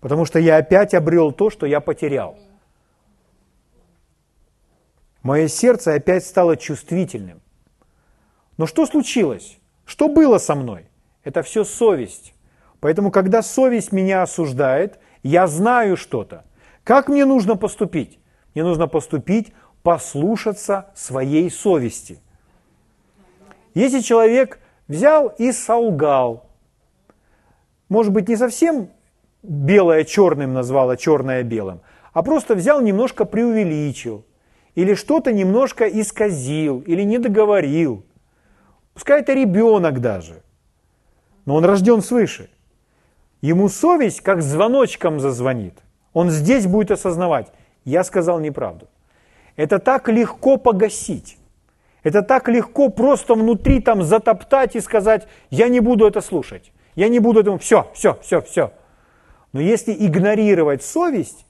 потому 0.00 0.24
что 0.24 0.38
я 0.38 0.56
опять 0.56 0.94
обрел 0.94 1.32
то, 1.32 1.50
что 1.50 1.66
я 1.66 1.80
потерял. 1.80 2.36
Мое 5.22 5.48
сердце 5.48 5.94
опять 5.94 6.24
стало 6.24 6.56
чувствительным. 6.56 7.40
Но 8.56 8.66
что 8.66 8.86
случилось? 8.86 9.58
Что 9.84 10.08
было 10.08 10.38
со 10.38 10.54
мной? 10.54 10.86
Это 11.24 11.42
все 11.42 11.64
совесть. 11.64 12.34
Поэтому, 12.80 13.10
когда 13.10 13.42
совесть 13.42 13.92
меня 13.92 14.22
осуждает, 14.22 14.98
я 15.22 15.46
знаю 15.46 15.98
что-то. 15.98 16.44
Как 16.84 17.08
мне 17.08 17.26
нужно 17.26 17.56
поступить? 17.56 18.18
Мне 18.54 18.64
нужно 18.64 18.88
поступить, 18.88 19.52
послушаться 19.82 20.90
своей 20.94 21.50
совести. 21.50 22.20
Если 23.74 24.00
человек 24.00 24.58
взял 24.88 25.28
и 25.28 25.52
солгал, 25.52 26.46
может 27.88 28.12
быть, 28.12 28.28
не 28.28 28.36
совсем 28.36 28.90
белое 29.42 30.04
черным 30.04 30.52
назвал, 30.52 30.90
а 30.90 30.96
черное 30.96 31.42
белым, 31.42 31.80
а 32.12 32.22
просто 32.22 32.54
взял, 32.54 32.80
немножко 32.80 33.24
преувеличил, 33.24 34.24
или 34.74 34.94
что-то 34.94 35.32
немножко 35.32 35.86
исказил, 35.86 36.80
или 36.80 37.02
не 37.02 37.18
договорил– 37.18 38.04
Пускай 39.00 39.20
это 39.20 39.32
ребенок 39.32 40.00
даже, 40.00 40.42
но 41.46 41.54
он 41.54 41.64
рожден 41.64 42.02
свыше. 42.02 42.50
ему 43.40 43.70
совесть 43.70 44.20
как 44.20 44.42
звоночком 44.42 45.20
зазвонит. 45.20 45.78
Он 46.12 46.28
здесь 46.28 46.66
будет 46.66 46.90
осознавать, 46.90 47.46
я 47.86 48.04
сказал 48.04 48.40
неправду. 48.40 48.88
Это 49.56 49.78
так 49.78 50.10
легко 50.10 50.58
погасить. 50.58 51.38
Это 52.02 52.20
так 52.20 52.48
легко 52.48 52.90
просто 52.90 53.34
внутри 53.34 53.80
там 53.80 54.02
затоптать 54.02 54.76
и 54.76 54.80
сказать, 54.80 55.26
я 55.48 55.68
не 55.68 55.80
буду 55.80 56.06
это 56.06 56.20
слушать. 56.20 56.70
Я 56.94 57.08
не 57.08 57.20
буду 57.20 57.40
этому, 57.40 57.58
все, 57.58 57.90
все, 57.94 58.18
все, 58.20 58.42
все. 58.42 58.72
Но 59.52 59.60
если 59.60 59.92
игнорировать 59.92 60.82
совесть, 60.82 61.46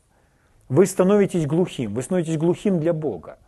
вы 0.68 0.86
становитесь 0.86 1.46
глухим. 1.46 1.94
Вы 1.94 2.02
становитесь 2.02 2.38
глухим 2.38 2.80
для 2.80 2.92
Бога. 2.92 3.38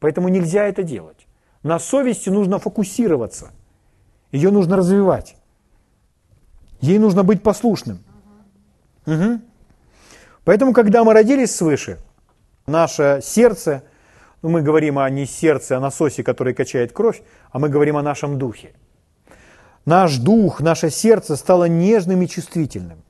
Поэтому 0.00 0.28
нельзя 0.28 0.64
это 0.64 0.82
делать. 0.82 1.26
На 1.62 1.78
совести 1.78 2.28
нужно 2.30 2.58
фокусироваться. 2.58 3.50
Ее 4.32 4.50
нужно 4.50 4.76
развивать. 4.76 5.36
Ей 6.80 6.98
нужно 6.98 7.22
быть 7.24 7.42
послушным. 7.42 7.98
Угу. 9.06 9.40
Поэтому, 10.44 10.72
когда 10.72 11.04
мы 11.04 11.12
родились 11.12 11.54
свыше, 11.54 11.98
наше 12.66 13.20
сердце, 13.22 13.82
ну, 14.42 14.48
мы 14.48 14.62
говорим 14.62 14.98
о 14.98 15.08
не 15.10 15.26
сердце, 15.26 15.76
а 15.76 15.80
насосе, 15.80 16.22
который 16.22 16.54
качает 16.54 16.92
кровь, 16.92 17.22
а 17.50 17.58
мы 17.58 17.68
говорим 17.68 17.96
о 17.96 18.02
нашем 18.02 18.38
духе. 18.38 18.72
Наш 19.84 20.18
дух, 20.18 20.60
наше 20.60 20.90
сердце 20.90 21.36
стало 21.36 21.64
нежным 21.64 22.22
и 22.22 22.28
чувствительным. 22.28 23.02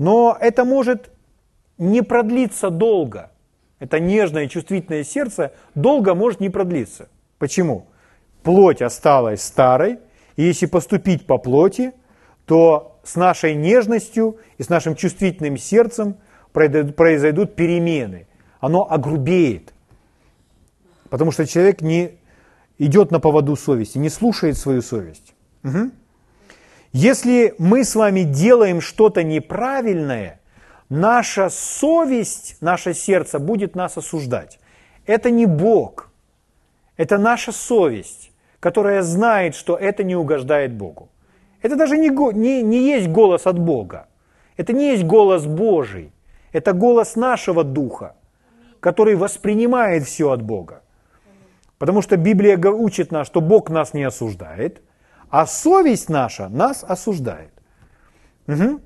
Но 0.00 0.34
это 0.40 0.64
может 0.64 1.10
не 1.76 2.00
продлиться 2.00 2.70
долго. 2.70 3.30
Это 3.80 4.00
нежное 4.00 4.44
и 4.44 4.48
чувствительное 4.48 5.04
сердце 5.04 5.52
долго 5.74 6.14
может 6.14 6.40
не 6.40 6.48
продлиться. 6.48 7.10
Почему? 7.36 7.86
Плоть 8.42 8.80
осталась 8.80 9.42
старой, 9.42 9.98
и 10.36 10.42
если 10.42 10.64
поступить 10.64 11.26
по 11.26 11.36
плоти, 11.36 11.92
то 12.46 12.98
с 13.04 13.14
нашей 13.16 13.54
нежностью 13.54 14.38
и 14.56 14.62
с 14.62 14.70
нашим 14.70 14.94
чувствительным 14.94 15.58
сердцем 15.58 16.16
произойдут 16.52 17.54
перемены. 17.54 18.26
Оно 18.58 18.90
огрубеет. 18.90 19.74
Потому 21.10 21.30
что 21.30 21.46
человек 21.46 21.82
не 21.82 22.12
идет 22.78 23.10
на 23.10 23.20
поводу 23.20 23.54
совести, 23.54 23.98
не 23.98 24.08
слушает 24.08 24.56
свою 24.56 24.80
совесть. 24.80 25.34
Угу. 25.62 25.90
Если 26.92 27.54
мы 27.58 27.84
с 27.84 27.94
вами 27.94 28.22
делаем 28.22 28.80
что-то 28.80 29.22
неправильное, 29.22 30.40
наша 30.88 31.48
совесть, 31.48 32.56
наше 32.60 32.94
сердце 32.94 33.38
будет 33.38 33.76
нас 33.76 33.96
осуждать. 33.96 34.58
Это 35.06 35.30
не 35.30 35.46
Бог, 35.46 36.10
это 36.96 37.16
наша 37.16 37.52
совесть, 37.52 38.32
которая 38.58 39.02
знает, 39.02 39.54
что 39.54 39.76
это 39.76 40.02
не 40.02 40.16
угождает 40.16 40.74
Богу. 40.74 41.08
Это 41.62 41.76
даже 41.76 41.96
не, 41.96 42.08
не, 42.34 42.62
не 42.62 42.78
есть 42.78 43.08
голос 43.08 43.46
от 43.46 43.58
Бога. 43.58 44.08
Это 44.56 44.72
не 44.72 44.90
есть 44.90 45.04
голос 45.04 45.46
Божий. 45.46 46.12
Это 46.52 46.72
голос 46.72 47.14
нашего 47.16 47.62
духа, 47.62 48.16
который 48.80 49.14
воспринимает 49.14 50.04
все 50.04 50.30
от 50.30 50.42
Бога. 50.42 50.82
Потому 51.78 52.02
что 52.02 52.16
Библия 52.16 52.58
учит 52.58 53.12
нас, 53.12 53.26
что 53.26 53.40
Бог 53.40 53.70
нас 53.70 53.94
не 53.94 54.02
осуждает, 54.02 54.82
а 55.30 55.46
совесть 55.46 56.08
наша 56.08 56.48
нас 56.48 56.84
осуждает. 56.86 57.52
Угу. 58.46 58.80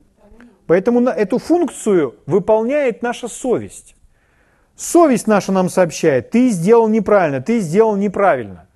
Поэтому 0.67 1.01
эту 1.09 1.39
функцию 1.39 2.17
выполняет 2.27 3.03
наша 3.03 3.29
совесть. 3.29 3.97
Совесть 4.77 5.27
наша 5.27 5.53
нам 5.53 5.69
сообщает, 5.69 6.31
ты 6.31 6.51
сделал 6.51 6.89
неправильно, 6.89 7.41
ты 7.41 7.61
сделал 7.61 7.97
неправильно. 7.97 8.67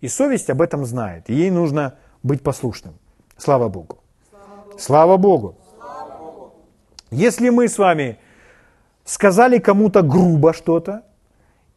И 0.00 0.08
совесть 0.08 0.50
об 0.50 0.60
этом 0.60 0.84
знает, 0.84 1.30
и 1.30 1.34
ей 1.34 1.50
нужно 1.50 1.98
быть 2.22 2.42
послушным. 2.42 2.94
Слава 3.36 3.68
Богу. 3.68 3.98
Слава 4.78 5.16
Богу. 5.16 5.56
Слава 5.78 6.18
Богу. 6.18 6.54
Если 7.10 7.48
мы 7.48 7.68
с 7.68 7.78
вами 7.78 8.18
сказали 9.04 9.58
кому-то 9.58 10.02
грубо 10.02 10.52
что-то, 10.52 11.02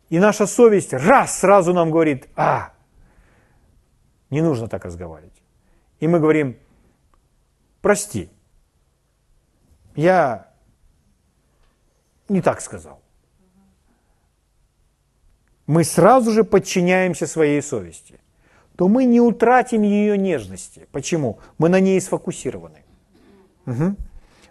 и 0.09 0.19
наша 0.19 0.47
совесть 0.47 0.93
раз 0.93 1.39
сразу 1.39 1.73
нам 1.73 1.91
говорит, 1.91 2.27
а, 2.35 2.71
не 4.29 4.41
нужно 4.41 4.67
так 4.67 4.85
разговаривать. 4.85 5.38
И 5.99 6.07
мы 6.07 6.19
говорим, 6.19 6.57
прости, 7.81 8.29
я 9.95 10.51
не 12.27 12.41
так 12.41 12.61
сказал. 12.61 13.01
Мы 15.67 15.83
сразу 15.83 16.31
же 16.31 16.43
подчиняемся 16.43 17.27
своей 17.27 17.61
совести 17.61 18.19
то 18.79 18.87
мы 18.87 19.03
не 19.03 19.19
утратим 19.19 19.81
ее 19.81 20.17
нежности. 20.17 20.87
Почему? 20.93 21.39
Мы 21.57 21.67
на 21.67 21.81
ней 21.81 21.99
сфокусированы. 21.99 22.85
Угу. 23.65 23.95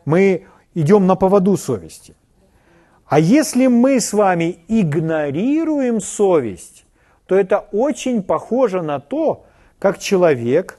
Мы 0.05 0.47
идем 0.75 1.07
на 1.07 1.15
поводу 1.15 1.57
совести. 1.57 2.15
А 3.07 3.19
если 3.19 3.69
мы 3.69 3.99
с 3.99 4.13
вами 4.13 4.59
игнорируем 4.69 6.03
совесть, 6.03 6.85
то 7.25 7.37
это 7.37 7.61
очень 7.73 8.23
похоже 8.23 8.83
на 8.83 9.01
то, 9.01 9.47
как 9.79 9.99
человек, 9.99 10.79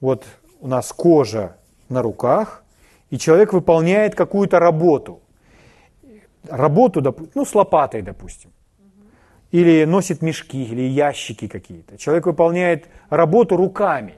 вот 0.00 0.24
у 0.60 0.68
нас 0.68 0.92
кожа 0.92 1.56
на 1.88 2.02
руках, 2.02 2.62
и 3.10 3.18
человек 3.18 3.52
выполняет 3.52 4.14
какую-то 4.14 4.58
работу. 4.58 5.20
Работу, 6.48 7.02
ну, 7.34 7.44
с 7.44 7.54
лопатой, 7.54 8.02
допустим 8.02 8.50
или 9.52 9.84
носит 9.84 10.22
мешки, 10.22 10.62
или 10.62 10.82
ящики 10.82 11.48
какие-то. 11.48 11.98
Человек 11.98 12.26
выполняет 12.26 12.86
работу 13.08 13.56
руками. 13.56 14.14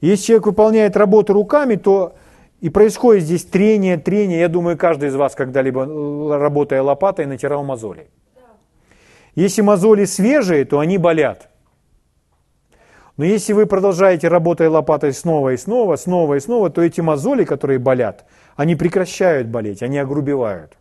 Если 0.00 0.26
человек 0.26 0.46
выполняет 0.46 0.96
работу 0.96 1.32
руками, 1.32 1.76
то 1.76 2.14
и 2.60 2.70
происходит 2.70 3.24
здесь 3.24 3.44
трение, 3.44 3.96
трение. 3.98 4.40
Я 4.40 4.48
думаю, 4.48 4.76
каждый 4.76 5.08
из 5.08 5.16
вас 5.16 5.34
когда-либо, 5.34 5.84
э, 5.84 6.38
работая 6.38 6.82
лопатой, 6.82 7.26
натирал 7.26 7.64
мозоли. 7.64 8.08
Если 9.34 9.62
мозоли 9.62 10.04
свежие, 10.04 10.64
то 10.64 10.78
они 10.78 10.96
болят. 10.96 11.50
Но 13.16 13.24
если 13.24 13.54
вы 13.54 13.66
продолжаете 13.66 14.28
работая 14.28 14.68
лопатой 14.68 15.12
снова 15.14 15.50
и 15.50 15.56
снова, 15.56 15.96
снова 15.96 16.34
и 16.34 16.40
снова, 16.40 16.68
то 16.68 16.82
эти 16.82 17.00
мозоли, 17.00 17.44
которые 17.44 17.78
болят, 17.78 18.26
они 18.56 18.76
прекращают 18.76 19.48
болеть, 19.48 19.82
они 19.82 19.98
огрубевают. 19.98 20.76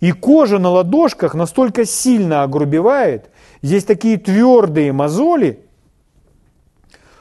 И 0.00 0.12
кожа 0.12 0.58
на 0.58 0.68
ладошках 0.68 1.34
настолько 1.34 1.86
сильно 1.86 2.42
огрубевает, 2.42 3.30
здесь 3.62 3.84
такие 3.84 4.18
твердые 4.18 4.92
мозоли, 4.92 5.60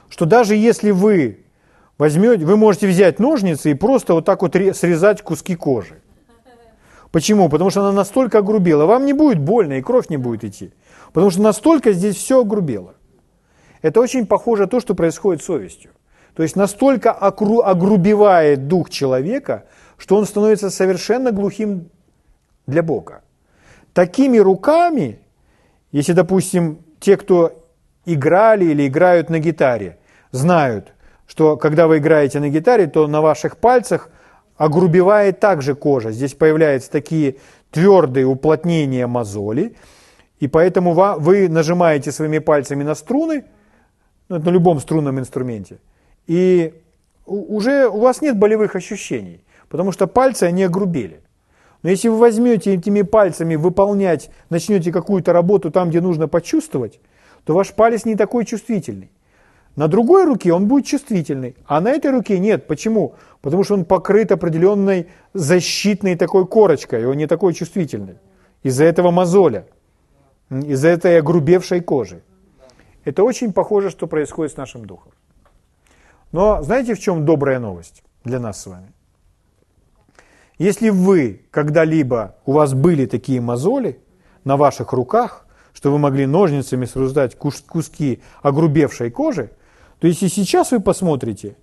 что 0.10 0.26
даже 0.26 0.56
если 0.56 0.92
вы 0.92 1.46
возьмете, 1.98 2.46
вы 2.46 2.58
можете 2.58 2.88
взять 2.88 3.20
ножницы 3.20 3.72
и 3.72 3.76
просто 3.76 4.14
вот 4.14 4.26
так 4.26 4.42
вот 4.42 4.54
срезать 4.54 5.22
куски 5.22 5.56
кожи. 5.56 6.02
Почему? 7.12 7.48
Потому 7.48 7.70
что 7.70 7.80
она 7.80 7.94
настолько 7.94 8.40
огрубела. 8.40 8.86
Вам 8.86 9.06
не 9.06 9.14
будет 9.14 9.40
больно 9.40 9.74
и 9.74 9.82
кровь 9.82 10.10
не 10.10 10.18
будет 10.18 10.44
идти. 10.44 10.74
Потому 11.14 11.32
что 11.32 11.42
настолько 11.42 11.94
здесь 11.94 12.18
все 12.18 12.42
огрубело. 12.42 12.96
Это 13.86 14.02
очень 14.02 14.26
похоже 14.26 14.64
на 14.64 14.68
то, 14.68 14.80
что 14.80 14.96
происходит 14.96 15.44
с 15.44 15.46
совестью. 15.46 15.92
То 16.34 16.42
есть 16.42 16.56
настолько 16.56 17.12
огрубевает 17.12 18.68
дух 18.68 18.90
человека, 18.90 19.66
что 19.98 20.16
он 20.16 20.26
становится 20.26 20.72
совершенно 20.72 21.32
глухим 21.32 21.92
для 22.66 22.82
Бога. 22.82 23.22
Такими 23.94 24.40
руками, 24.40 25.20
если, 25.92 26.14
допустим, 26.14 26.80
те, 27.00 27.16
кто 27.16 27.64
играли 28.08 28.66
или 28.66 28.88
играют 28.88 29.30
на 29.30 29.38
гитаре, 29.38 30.00
знают, 30.32 30.94
что 31.28 31.56
когда 31.56 31.86
вы 31.86 32.00
играете 32.00 32.40
на 32.40 32.50
гитаре, 32.50 32.88
то 32.88 33.06
на 33.06 33.22
ваших 33.22 33.58
пальцах 33.58 34.10
огрубевает 34.58 35.40
также 35.40 35.76
кожа. 35.76 36.12
Здесь 36.12 36.34
появляются 36.34 36.90
такие 36.90 37.36
твердые 37.70 38.26
уплотнения 38.26 39.06
мозоли, 39.06 39.76
и 40.40 40.48
поэтому 40.48 40.94
вы 41.20 41.48
нажимаете 41.50 42.12
своими 42.12 42.40
пальцами 42.40 42.82
на 42.82 42.96
струны, 42.96 43.46
ну, 44.30 44.40
на 44.40 44.50
любом 44.50 44.80
струнном 44.80 45.20
инструменте, 45.20 45.80
и 46.28 46.74
уже 47.26 47.88
у 47.88 48.00
вас 48.00 48.22
нет 48.22 48.38
болевых 48.38 48.76
ощущений, 48.76 49.44
потому 49.70 49.92
что 49.92 50.08
пальцы, 50.08 50.44
они 50.44 50.64
огрубели. 50.64 51.22
Но 51.84 51.90
если 51.90 52.08
вы 52.08 52.18
возьмете 52.18 52.74
этими 52.74 53.04
пальцами 53.04 53.56
выполнять, 53.56 54.32
начнете 54.50 54.92
какую-то 54.92 55.34
работу 55.34 55.70
там, 55.70 55.90
где 55.90 56.02
нужно 56.02 56.28
почувствовать, 56.28 57.00
то 57.44 57.54
ваш 57.54 57.74
палец 57.74 58.06
не 58.06 58.16
такой 58.16 58.46
чувствительный. 58.46 59.12
На 59.76 59.88
другой 59.88 60.26
руке 60.26 60.54
он 60.54 60.68
будет 60.68 60.86
чувствительный, 60.86 61.56
а 61.68 61.82
на 61.82 61.90
этой 61.92 62.12
руке 62.12 62.40
нет. 62.40 62.66
Почему? 62.66 63.16
Потому 63.42 63.64
что 63.64 63.74
он 63.74 63.86
покрыт 63.86 64.32
определенной 64.32 65.10
защитной 65.34 66.16
такой 66.16 66.48
корочкой, 66.48 67.06
он 67.06 67.18
не 67.18 67.28
такой 67.28 67.54
чувствительный. 67.54 68.16
Из-за 68.64 68.86
этого 68.86 69.12
мозоля, 69.12 69.68
из-за 70.50 70.88
этой 70.88 71.20
огрубевшей 71.20 71.82
кожи. 71.82 72.24
Это 73.06 73.24
очень 73.24 73.54
похоже, 73.54 73.92
что 73.92 74.08
происходит 74.08 74.54
с 74.54 74.58
нашим 74.58 74.86
духом. 74.86 75.14
Но 76.32 76.62
знаете, 76.64 76.96
в 76.96 77.00
чем 77.00 77.24
добрая 77.24 77.60
новость 77.60 78.04
для 78.26 78.40
нас 78.40 78.62
с 78.62 78.66
вами? 78.66 78.92
Если 80.58 80.90
вы 80.90 81.46
когда-либо, 81.52 82.36
у 82.46 82.54
вас 82.54 82.74
были 82.74 83.06
такие 83.06 83.40
мозоли 83.42 84.00
на 84.44 84.58
ваших 84.58 84.92
руках, 84.92 85.46
что 85.74 85.92
вы 85.92 86.00
могли 86.00 86.26
ножницами 86.26 86.86
срезать 86.86 87.38
куски 87.38 88.22
огрубевшей 88.42 89.12
кожи, 89.12 89.52
то 90.00 90.08
если 90.08 90.28
сейчас 90.28 90.72
вы 90.72 90.80
посмотрите, 90.80 91.56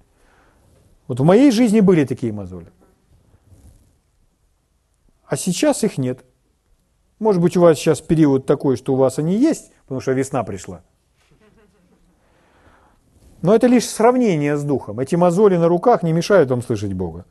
Вот 1.09 1.19
в 1.21 1.25
моей 1.25 1.51
жизни 1.51 1.81
были 1.81 2.05
такие 2.05 2.33
мозоли. 2.33 2.71
А 5.27 5.37
сейчас 5.37 5.83
их 5.83 5.99
нет. 5.99 6.25
Может 7.19 7.43
быть, 7.43 7.57
у 7.57 7.61
вас 7.61 7.77
сейчас 7.77 8.01
период 8.01 8.47
такой, 8.47 8.77
что 8.77 8.93
у 8.95 8.97
вас 8.97 9.19
они 9.19 9.37
есть, 9.37 9.73
потому 9.83 10.01
что 10.01 10.13
весна 10.13 10.45
пришла. 10.45 10.83
Но 13.43 13.55
это 13.55 13.67
лишь 13.67 13.89
сравнение 13.89 14.57
с 14.57 14.63
Духом. 14.63 15.01
Эти 15.01 15.17
мозоли 15.17 15.57
на 15.57 15.69
руках 15.69 16.03
не 16.03 16.13
мешают 16.13 16.51
вам 16.51 16.63
слышать 16.63 16.93
Бога. 16.93 17.25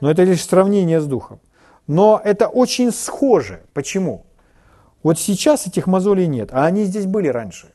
Но 0.00 0.10
это 0.10 0.24
лишь 0.24 0.44
сравнение 0.44 1.00
с 1.00 1.06
Духом. 1.06 1.40
Но 1.86 2.20
это 2.22 2.48
очень 2.48 2.92
схоже. 2.92 3.62
Почему? 3.72 4.26
Вот 5.04 5.20
сейчас 5.20 5.68
этих 5.68 5.86
мозолей 5.86 6.26
нет, 6.26 6.50
а 6.52 6.66
они 6.66 6.84
здесь 6.84 7.06
были 7.06 7.28
раньше. 7.28 7.72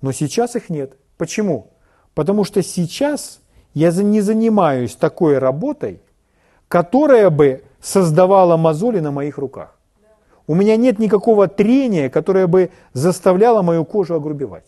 Но 0.00 0.10
сейчас 0.10 0.56
их 0.56 0.68
нет. 0.68 0.96
Почему? 1.16 1.70
Потому 2.14 2.42
что 2.42 2.62
сейчас 2.62 3.40
я 3.72 3.92
не 3.92 4.20
занимаюсь 4.20 4.96
такой 4.96 5.38
работой, 5.38 6.02
которая 6.66 7.30
бы 7.30 7.62
создавала 7.80 8.56
мозоли 8.56 8.98
на 8.98 9.12
моих 9.12 9.38
руках. 9.38 9.78
У 10.48 10.54
меня 10.54 10.76
нет 10.76 10.98
никакого 10.98 11.46
трения, 11.46 12.10
которое 12.10 12.48
бы 12.48 12.70
заставляло 12.94 13.62
мою 13.62 13.84
кожу 13.84 14.14
огрубевать. 14.14 14.64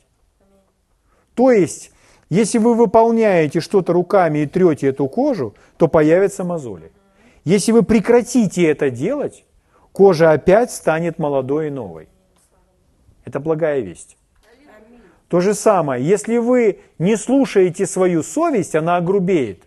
То 1.40 1.53
есть, 1.53 1.90
если 2.29 2.59
вы 2.59 2.74
выполняете 2.74 3.61
что-то 3.61 3.94
руками 3.94 4.40
и 4.40 4.46
трете 4.46 4.88
эту 4.88 5.09
кожу, 5.09 5.55
то 5.79 5.88
появятся 5.88 6.44
мозоли. 6.44 6.92
Если 7.44 7.72
вы 7.72 7.83
прекратите 7.83 8.64
это 8.64 8.90
делать, 8.90 9.46
кожа 9.92 10.33
опять 10.33 10.70
станет 10.70 11.18
молодой 11.18 11.68
и 11.68 11.70
новой. 11.70 12.11
Это 13.24 13.40
благая 13.40 13.81
весть. 13.81 14.18
То 15.29 15.40
же 15.40 15.55
самое, 15.55 16.05
если 16.05 16.37
вы 16.37 16.81
не 16.98 17.16
слушаете 17.16 17.87
свою 17.87 18.22
совесть, 18.22 18.74
она 18.74 18.98
огрубеет. 18.98 19.62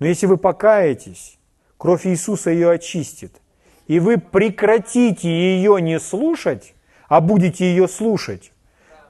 Но 0.00 0.06
если 0.06 0.26
вы 0.26 0.36
покаетесь, 0.36 1.38
кровь 1.78 2.06
Иисуса 2.06 2.50
ее 2.50 2.72
очистит, 2.72 3.40
и 3.86 4.00
вы 4.00 4.18
прекратите 4.18 5.30
ее 5.30 5.80
не 5.80 5.98
слушать, 5.98 6.74
а 7.08 7.22
будете 7.22 7.64
ее 7.64 7.88
слушать, 7.88 8.52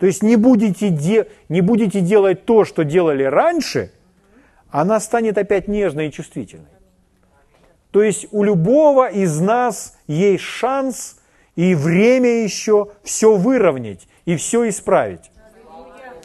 то 0.01 0.07
есть 0.07 0.23
не 0.23 0.37
будете, 0.37 0.89
де, 0.89 1.29
не 1.51 1.61
будете 1.61 2.01
делать 2.01 2.47
то, 2.47 2.65
что 2.65 2.85
делали 2.85 3.23
раньше, 3.23 3.93
она 4.71 4.99
станет 4.99 5.37
опять 5.37 5.69
нежной 5.69 6.09
и 6.09 6.11
чувствительной. 6.11 6.71
То 7.91 8.03
есть 8.03 8.27
у 8.31 8.43
любого 8.43 9.11
из 9.11 9.39
нас 9.41 9.99
есть 10.07 10.43
шанс 10.43 11.21
и 11.55 11.75
время 11.75 12.43
еще 12.43 12.89
все 13.03 13.37
выровнять 13.37 14.09
и 14.25 14.37
все 14.37 14.71
исправить. 14.71 15.31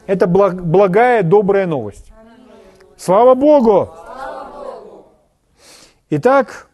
Это 0.05 0.25
благая, 0.25 1.21
добрая 1.21 1.65
новость. 1.65 2.13
Слава 2.95 3.35
Богу! 3.35 3.89
Итак, 6.11 6.69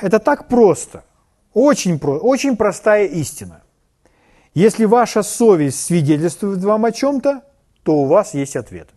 это 0.00 0.18
так 0.18 0.48
просто, 0.48 1.04
очень, 1.52 2.00
очень 2.00 2.56
простая 2.56 3.04
истина. 3.04 3.62
Если 4.54 4.84
ваша 4.84 5.22
совесть 5.22 5.84
свидетельствует 5.84 6.62
вам 6.64 6.84
о 6.84 6.92
чем-то, 6.92 7.42
то 7.82 7.92
у 7.92 8.06
вас 8.06 8.34
есть 8.34 8.56
ответ. 8.56 8.88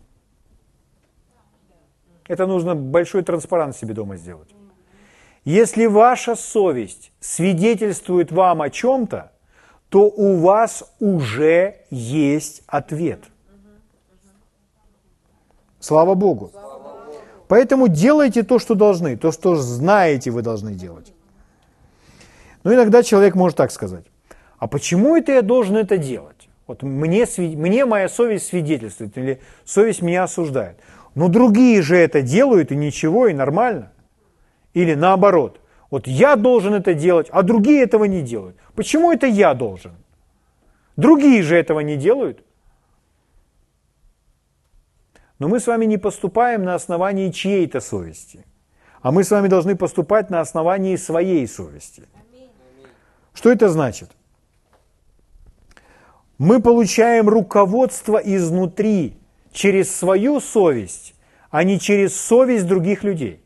Это 2.26 2.46
нужно 2.46 2.74
большой 2.74 3.22
транспарант 3.22 3.76
себе 3.76 3.94
дома 3.94 4.16
сделать. 4.16 4.48
Если 5.44 5.86
ваша 5.86 6.36
совесть 6.36 7.12
свидетельствует 7.20 8.32
вам 8.32 8.62
о 8.62 8.70
чем-то, 8.70 9.30
то 9.90 10.06
у 10.06 10.38
вас 10.38 10.92
уже 11.00 11.76
есть 11.90 12.62
ответ. 12.66 13.20
Слава 15.78 16.14
Богу. 16.14 16.50
Поэтому 17.46 17.88
делайте 17.88 18.42
то, 18.42 18.58
что 18.58 18.74
должны, 18.74 19.16
то, 19.18 19.30
что 19.30 19.54
знаете, 19.54 20.30
вы 20.30 20.40
должны 20.40 20.72
делать. 20.72 21.12
Но 22.64 22.72
иногда 22.72 23.02
человек 23.02 23.34
может 23.34 23.58
так 23.58 23.70
сказать. 23.70 24.06
А 24.64 24.66
почему 24.66 25.14
это 25.14 25.32
я 25.32 25.42
должен 25.42 25.76
это 25.76 25.98
делать? 25.98 26.48
Вот 26.66 26.82
мне, 26.82 27.26
мне 27.36 27.84
моя 27.84 28.08
совесть 28.08 28.46
свидетельствует, 28.46 29.18
или 29.18 29.42
совесть 29.66 30.00
меня 30.00 30.22
осуждает. 30.22 30.78
Но 31.14 31.28
другие 31.28 31.82
же 31.82 31.96
это 31.96 32.22
делают, 32.22 32.72
и 32.72 32.76
ничего, 32.76 33.26
и 33.26 33.34
нормально. 33.34 33.92
Или 34.72 34.94
наоборот. 34.94 35.60
Вот 35.90 36.06
я 36.06 36.36
должен 36.36 36.72
это 36.72 36.94
делать, 36.94 37.28
а 37.30 37.42
другие 37.42 37.82
этого 37.82 38.04
не 38.04 38.22
делают. 38.22 38.56
Почему 38.74 39.12
это 39.12 39.26
я 39.26 39.52
должен? 39.52 39.92
Другие 40.96 41.42
же 41.42 41.56
этого 41.56 41.80
не 41.80 41.96
делают. 41.96 42.42
Но 45.38 45.48
мы 45.48 45.60
с 45.60 45.66
вами 45.66 45.84
не 45.84 45.98
поступаем 45.98 46.64
на 46.64 46.74
основании 46.74 47.30
чьей-то 47.30 47.82
совести, 47.82 48.46
а 49.02 49.12
мы 49.12 49.24
с 49.24 49.30
вами 49.30 49.48
должны 49.48 49.76
поступать 49.76 50.30
на 50.30 50.40
основании 50.40 50.96
своей 50.96 51.46
совести. 51.46 52.04
Что 53.34 53.50
это 53.50 53.68
значит? 53.68 54.10
Мы 56.38 56.60
получаем 56.60 57.28
руководство 57.28 58.18
изнутри 58.18 59.16
через 59.52 59.94
свою 59.94 60.40
совесть, 60.40 61.14
а 61.50 61.62
не 61.62 61.78
через 61.78 62.20
совесть 62.20 62.66
других 62.66 63.04
людей. 63.04 63.40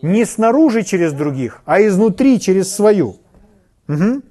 Не 0.00 0.24
снаружи 0.24 0.82
через 0.82 1.12
других, 1.12 1.62
а 1.66 1.82
изнутри 1.82 2.40
через 2.40 2.74
свою. 2.74 3.18
Угу. 3.88 4.22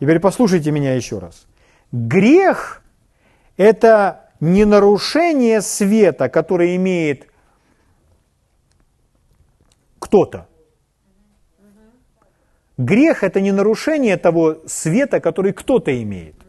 Теперь 0.00 0.20
послушайте 0.20 0.70
меня 0.70 0.94
еще 0.94 1.18
раз. 1.18 1.46
Грех– 1.90 2.82
это 3.56 4.30
не 4.38 4.64
нарушение 4.64 5.60
света, 5.60 6.28
который 6.28 6.76
имеет 6.76 7.26
кто-то. 9.98 10.46
Грех– 12.78 13.22
это 13.24 13.40
не 13.40 13.50
нарушение 13.50 14.16
того 14.16 14.58
света, 14.66 15.20
который 15.20 15.52
кто-то 15.52 16.02
имеет. 16.02 16.41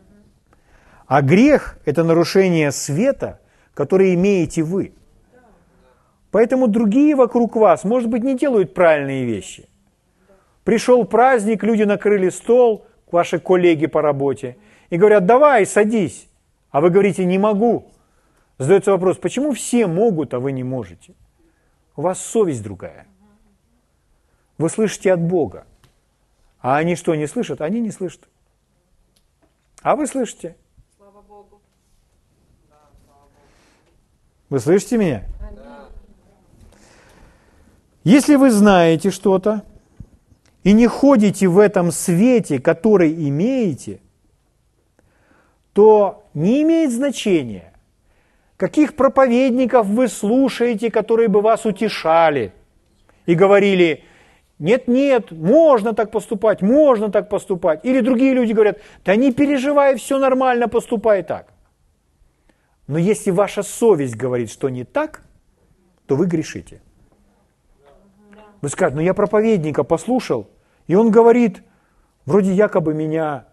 А 1.14 1.22
грех– 1.22 1.78
это 1.86 2.04
нарушение 2.04 2.72
света, 2.72 3.40
который 3.76 4.16
имеете 4.16 4.64
вы. 4.64 4.94
Поэтому 6.32 6.68
другие 6.68 7.16
вокруг 7.16 7.56
вас, 7.56 7.84
может 7.84 8.10
быть, 8.10 8.24
не 8.24 8.36
делают 8.36 8.74
правильные 8.74 9.24
вещи. 9.24 9.70
Пришел 10.64 11.06
праздник, 11.06 11.64
люди 11.64 11.84
накрыли 11.84 12.30
стол, 12.30 12.88
ваши 13.12 13.38
коллеги 13.38 13.86
по 13.86 14.02
работе, 14.02 14.58
и 14.90 14.98
говорят, 14.98 15.28
давай, 15.28 15.68
садись. 15.68 16.28
А 16.72 16.82
вы 16.82 16.90
говорите, 16.90 17.26
не 17.26 17.38
могу. 17.38 17.92
Задается 18.58 18.90
вопрос, 18.90 19.18
почему 19.18 19.52
все 19.52 19.86
могут, 19.86 20.34
а 20.34 20.40
вы 20.40 20.52
не 20.52 20.64
можете? 20.64 21.14
У 21.96 22.02
вас 22.02 22.20
совесть 22.20 22.64
другая. 22.64 23.06
Вы 24.58 24.68
слышите 24.68 25.14
от 25.14 25.22
Бога. 25.22 25.68
А 26.60 26.78
они 26.78 26.96
что, 26.96 27.14
не 27.14 27.28
слышат? 27.28 27.62
Они 27.62 27.80
не 27.82 27.92
слышат. 27.92 28.28
А 29.84 29.96
вы 29.96 30.08
слышите? 30.08 30.56
Вы 34.54 34.60
слышите 34.60 34.98
меня? 34.98 35.24
Если 38.04 38.36
вы 38.36 38.52
знаете 38.52 39.10
что-то 39.10 39.64
и 40.64 40.74
не 40.74 40.86
ходите 40.86 41.48
в 41.48 41.58
этом 41.58 41.92
свете, 41.92 42.60
который 42.60 43.12
имеете, 43.30 44.00
то 45.74 46.28
не 46.36 46.62
имеет 46.62 46.92
значения, 46.92 47.74
каких 48.56 48.96
проповедников 48.96 49.88
вы 49.88 50.08
слушаете, 50.08 50.92
которые 50.92 51.30
бы 51.30 51.42
вас 51.42 51.66
утешали 51.66 52.54
и 53.26 53.34
говорили, 53.34 54.04
нет-нет, 54.60 55.32
можно 55.32 55.96
так 55.96 56.12
поступать, 56.12 56.62
можно 56.62 57.10
так 57.10 57.28
поступать. 57.28 57.80
Или 57.82 58.02
другие 58.02 58.36
люди 58.36 58.54
говорят, 58.54 58.78
да 59.04 59.16
не 59.16 59.34
переживай, 59.34 59.96
все 59.96 60.20
нормально, 60.20 60.68
поступай 60.68 61.24
так. 61.24 61.53
Но 62.88 62.98
если 62.98 63.32
ваша 63.32 63.64
совесть 63.64 64.16
говорит, 64.16 64.52
что 64.52 64.70
не 64.70 64.84
так, 64.84 65.24
то 66.06 66.16
вы 66.16 66.26
грешите. 66.26 66.82
Вы 68.62 68.70
скажете, 68.70 68.98
ну 68.98 69.02
я 69.02 69.14
проповедника 69.14 69.84
послушал, 69.84 70.50
и 70.88 70.96
он 70.96 71.12
говорит, 71.12 71.64
вроде 72.26 72.54
якобы 72.54 72.94
меня 72.94 73.46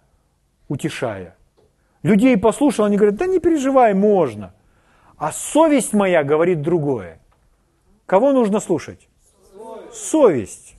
утешая. 0.68 1.36
Людей 2.02 2.36
послушал, 2.36 2.86
они 2.86 2.96
говорят, 2.96 3.16
да 3.16 3.26
не 3.26 3.40
переживай, 3.40 3.94
можно. 3.94 4.54
А 5.16 5.32
совесть 5.32 5.92
моя 5.92 6.24
говорит 6.24 6.62
другое. 6.62 7.20
Кого 8.06 8.32
нужно 8.32 8.58
слушать? 8.58 9.08
Совесть. 9.92 10.76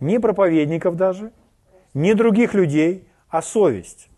Не 0.00 0.18
проповедников 0.18 0.96
даже, 0.96 1.32
не 1.94 2.14
других 2.14 2.52
людей, 2.52 3.08
а 3.28 3.40
совесть. 3.40 4.08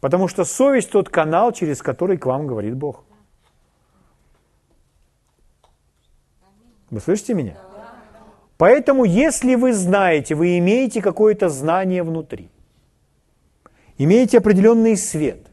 Потому 0.00 0.28
что 0.28 0.44
совесть 0.44 0.90
тот 0.90 1.08
канал, 1.08 1.52
через 1.52 1.82
который 1.82 2.18
к 2.18 2.26
вам 2.26 2.46
говорит 2.46 2.74
Бог. 2.76 3.04
Вы 6.90 7.00
слышите 7.00 7.34
меня? 7.34 7.56
Поэтому, 8.56 9.04
если 9.04 9.54
вы 9.54 9.72
знаете, 9.72 10.34
вы 10.34 10.58
имеете 10.58 11.00
какое-то 11.00 11.48
знание 11.48 12.02
внутри, 12.02 12.48
имеете 13.98 14.38
определенный 14.38 14.96
свет, 14.96 15.46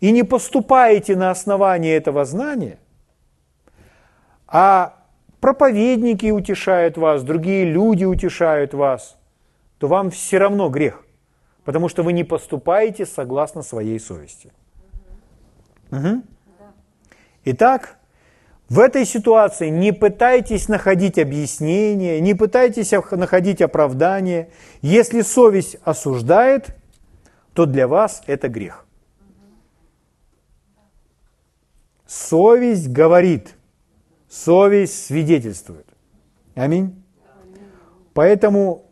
и 0.00 0.12
не 0.12 0.22
поступаете 0.22 1.16
на 1.16 1.30
основании 1.30 1.92
этого 1.92 2.24
знания, 2.24 2.78
а 4.46 4.94
проповедники 5.40 6.30
утешают 6.30 6.96
вас, 6.96 7.24
другие 7.24 7.64
люди 7.64 8.04
утешают 8.04 8.74
вас, 8.74 9.18
то 9.78 9.88
вам 9.88 10.10
все 10.10 10.38
равно 10.38 10.68
грех, 10.68 11.04
потому 11.68 11.90
что 11.90 12.02
вы 12.02 12.14
не 12.14 12.24
поступаете 12.24 13.04
согласно 13.04 13.60
своей 13.60 14.00
совести. 14.00 14.50
Угу. 15.90 16.22
Итак, 17.44 17.98
в 18.70 18.80
этой 18.80 19.04
ситуации 19.04 19.68
не 19.68 19.92
пытайтесь 19.92 20.70
находить 20.70 21.18
объяснение, 21.18 22.22
не 22.22 22.32
пытайтесь 22.32 22.90
находить 23.10 23.60
оправдание. 23.60 24.48
Если 24.80 25.20
совесть 25.20 25.76
осуждает, 25.84 26.74
то 27.52 27.66
для 27.66 27.86
вас 27.86 28.22
это 28.26 28.48
грех. 28.48 28.86
Совесть 32.06 32.88
говорит, 32.88 33.56
совесть 34.30 35.04
свидетельствует. 35.04 35.86
Аминь. 36.54 37.04
Поэтому 38.14 38.87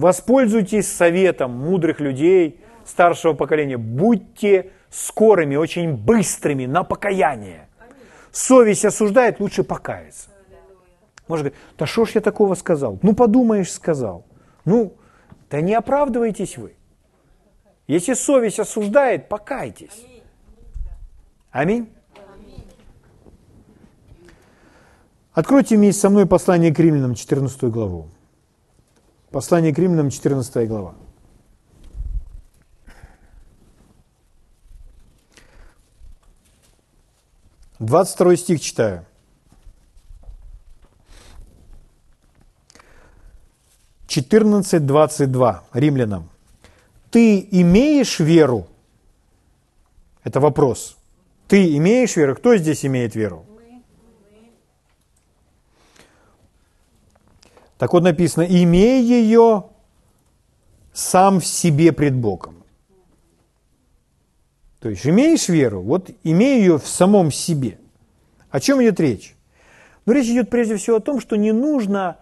воспользуйтесь 0.00 0.90
советом 0.90 1.52
мудрых 1.52 2.00
людей 2.00 2.60
старшего 2.84 3.34
поколения. 3.34 3.76
Будьте 3.76 4.72
скорыми, 4.90 5.56
очень 5.56 5.96
быстрыми 5.96 6.66
на 6.66 6.82
покаяние. 6.82 7.68
Совесть 8.32 8.84
осуждает, 8.84 9.40
лучше 9.40 9.62
покаяться. 9.62 10.30
Может 11.28 11.46
говорить, 11.46 11.60
да 11.78 11.86
что 11.86 12.04
ж 12.06 12.12
я 12.12 12.20
такого 12.20 12.54
сказал? 12.54 12.98
Ну 13.02 13.14
подумаешь, 13.14 13.70
сказал. 13.70 14.24
Ну, 14.64 14.94
да 15.50 15.60
не 15.60 15.74
оправдывайтесь 15.74 16.56
вы. 16.56 16.74
Если 17.86 18.14
совесть 18.14 18.58
осуждает, 18.58 19.28
покайтесь. 19.28 20.06
Аминь. 21.50 21.92
Откройте 25.32 25.76
вместе 25.76 26.00
со 26.00 26.10
мной 26.10 26.26
послание 26.26 26.74
к 26.74 26.78
римлянам, 26.78 27.14
14 27.14 27.62
главу. 27.64 28.08
Послание 29.30 29.72
к 29.72 29.78
римлянам, 29.78 30.10
14 30.10 30.66
глава. 30.66 30.94
Двадцать 37.78 38.14
второй 38.14 38.36
стих 38.36 38.60
читаю. 38.60 39.06
Четырнадцать 44.08 44.84
двадцать 44.84 45.30
два 45.30 45.62
римлянам. 45.72 46.28
Ты 47.12 47.38
имеешь 47.52 48.18
веру? 48.18 48.66
Это 50.24 50.40
вопрос. 50.40 50.96
Ты 51.46 51.76
имеешь 51.76 52.16
веру? 52.16 52.34
Кто 52.34 52.56
здесь 52.56 52.84
имеет 52.84 53.14
веру? 53.14 53.46
Так 57.80 57.94
вот 57.94 58.02
написано, 58.02 58.42
имей 58.42 59.02
ее 59.02 59.70
сам 60.92 61.40
в 61.40 61.46
себе 61.46 61.92
пред 61.92 62.14
Богом. 62.14 62.62
То 64.80 64.90
есть 64.90 65.06
имеешь 65.06 65.48
веру, 65.48 65.80
вот 65.80 66.10
имей 66.22 66.60
ее 66.60 66.78
в 66.78 66.86
самом 66.86 67.30
себе. 67.30 67.78
О 68.50 68.60
чем 68.60 68.82
идет 68.82 69.00
речь? 69.00 69.34
Ну, 70.04 70.12
речь 70.12 70.26
идет 70.26 70.50
прежде 70.50 70.76
всего 70.76 70.98
о 70.98 71.00
том, 71.00 71.20
что 71.20 71.36
не 71.36 71.52
нужно 71.52 72.18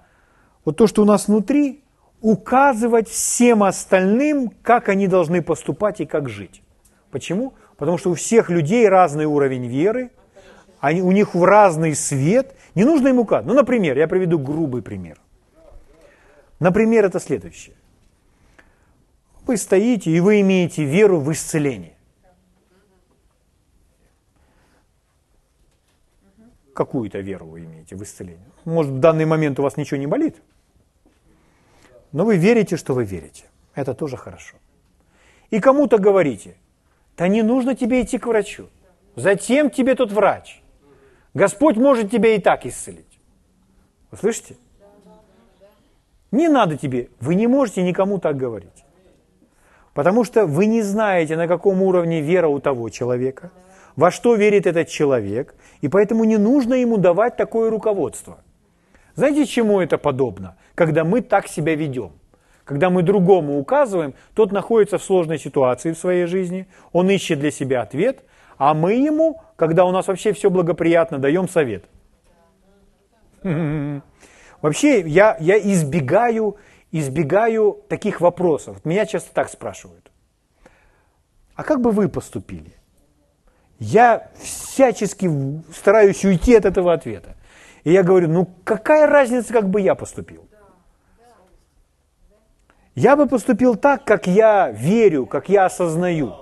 вот 0.65 0.77
то, 0.77 0.87
что 0.87 1.03
у 1.03 1.05
нас 1.05 1.27
внутри, 1.27 1.83
указывать 2.21 3.09
всем 3.09 3.65
остальным, 3.65 4.53
как 4.63 4.89
они 4.89 5.09
должны 5.09 5.43
поступать 5.43 6.01
и 6.01 6.07
как 6.07 6.29
жить. 6.29 6.63
Почему? 7.11 7.55
Потому 7.77 7.99
что 7.99 8.11
у 8.11 8.15
всех 8.15 8.49
людей 8.49 8.89
разный 8.89 9.25
уровень 9.25 9.67
веры, 9.67 10.13
они, 10.79 11.03
у 11.03 11.11
них 11.11 11.35
в 11.35 11.43
разный 11.43 11.97
свет. 11.97 12.55
Не 12.77 12.85
нужно 12.85 13.09
им 13.09 13.19
указывать. 13.19 13.49
Ну, 13.49 13.55
например, 13.55 13.99
я 13.99 14.07
приведу 14.07 14.39
грубый 14.39 14.83
пример. 14.83 15.19
Например, 16.61 17.05
это 17.05 17.21
следующее. 17.21 17.77
Вы 19.47 19.57
стоите, 19.57 20.11
и 20.11 20.21
вы 20.21 20.41
имеете 20.41 20.85
веру 20.85 21.21
в 21.21 21.33
исцеление. 21.33 21.97
Какую-то 26.75 27.21
веру 27.21 27.47
вы 27.47 27.65
имеете 27.65 27.97
в 27.97 28.03
исцеление. 28.03 28.47
Может, 28.65 28.93
в 28.93 28.99
данный 28.99 29.25
момент 29.25 29.59
у 29.59 29.63
вас 29.63 29.77
ничего 29.77 29.99
не 29.99 30.07
болит, 30.07 30.37
но 32.13 32.25
вы 32.25 32.37
верите, 32.37 32.77
что 32.77 32.95
вы 32.95 33.05
верите. 33.05 33.45
Это 33.75 33.95
тоже 33.95 34.17
хорошо. 34.17 34.57
И 35.51 35.61
кому-то 35.61 35.99
говорите, 35.99 36.57
да 37.17 37.27
не 37.29 37.43
нужно 37.43 37.75
тебе 37.75 38.03
идти 38.03 38.19
к 38.19 38.27
врачу. 38.27 38.69
Затем 39.17 39.71
тебе 39.71 39.95
тот 39.95 40.13
врач. 40.13 40.63
Господь 41.35 41.77
может 41.77 42.11
тебя 42.11 42.35
и 42.35 42.41
так 42.41 42.67
исцелить. 42.67 43.19
Вы 44.11 44.19
слышите? 44.19 44.57
Не 46.31 46.49
надо 46.49 46.77
тебе, 46.77 47.09
вы 47.21 47.35
не 47.35 47.47
можете 47.47 47.83
никому 47.83 48.19
так 48.19 48.37
говорить. 48.37 48.85
Потому 49.95 50.25
что 50.25 50.47
вы 50.47 50.67
не 50.67 50.83
знаете, 50.83 51.37
на 51.37 51.49
каком 51.49 51.83
уровне 51.83 52.21
вера 52.21 52.49
у 52.49 52.61
того 52.61 52.89
человека, 52.91 53.51
во 53.97 54.11
что 54.11 54.37
верит 54.37 54.67
этот 54.67 54.89
человек, 54.89 55.55
и 55.81 55.89
поэтому 55.89 56.25
не 56.25 56.37
нужно 56.37 56.75
ему 56.75 56.99
давать 56.99 57.37
такое 57.37 57.71
руководство. 57.71 58.39
Знаете, 59.17 59.47
чему 59.47 59.81
это 59.81 59.99
подобно? 59.99 60.57
Когда 60.77 61.03
мы 61.03 61.21
так 61.23 61.49
себя 61.49 61.75
ведем. 61.75 62.13
Когда 62.65 62.91
мы 62.91 63.03
другому 63.03 63.59
указываем, 63.59 64.15
тот 64.35 64.53
находится 64.53 64.99
в 64.99 65.03
сложной 65.03 65.39
ситуации 65.39 65.93
в 65.93 65.99
своей 65.99 66.27
жизни, 66.27 66.69
он 66.93 67.11
ищет 67.11 67.41
для 67.41 67.51
себя 67.51 67.83
ответ, 67.83 68.23
а 68.59 68.75
мы 68.75 68.93
ему, 68.93 69.41
когда 69.57 69.87
у 69.87 69.91
нас 69.91 70.07
вообще 70.07 70.33
все 70.33 70.51
благоприятно, 70.51 71.19
даем 71.19 71.49
совет. 71.49 71.87
Вообще 74.61 75.01
я, 75.01 75.37
я 75.39 75.59
избегаю, 75.59 76.57
избегаю 76.91 77.79
таких 77.89 78.21
вопросов. 78.21 78.85
Меня 78.85 79.07
часто 79.07 79.33
так 79.33 79.49
спрашивают. 79.49 80.11
А 81.55 81.63
как 81.63 81.81
бы 81.81 81.91
вы 81.91 82.09
поступили? 82.09 82.73
Я 83.79 84.29
всячески 84.41 85.31
стараюсь 85.73 86.25
уйти 86.25 86.57
от 86.57 86.65
этого 86.65 86.93
ответа. 86.93 87.37
И 87.85 87.93
я 87.93 88.03
говорю, 88.03 88.29
ну 88.29 88.49
какая 88.65 89.07
разница, 89.07 89.53
как 89.53 89.69
бы 89.69 89.81
я 89.81 89.95
поступил? 89.95 90.49
Я 92.97 93.15
бы 93.15 93.29
поступил 93.29 93.77
так, 93.77 94.05
как 94.05 94.27
я 94.27 94.71
верю, 94.71 95.27
как 95.27 95.49
я 95.49 95.67
осознаю. 95.67 96.35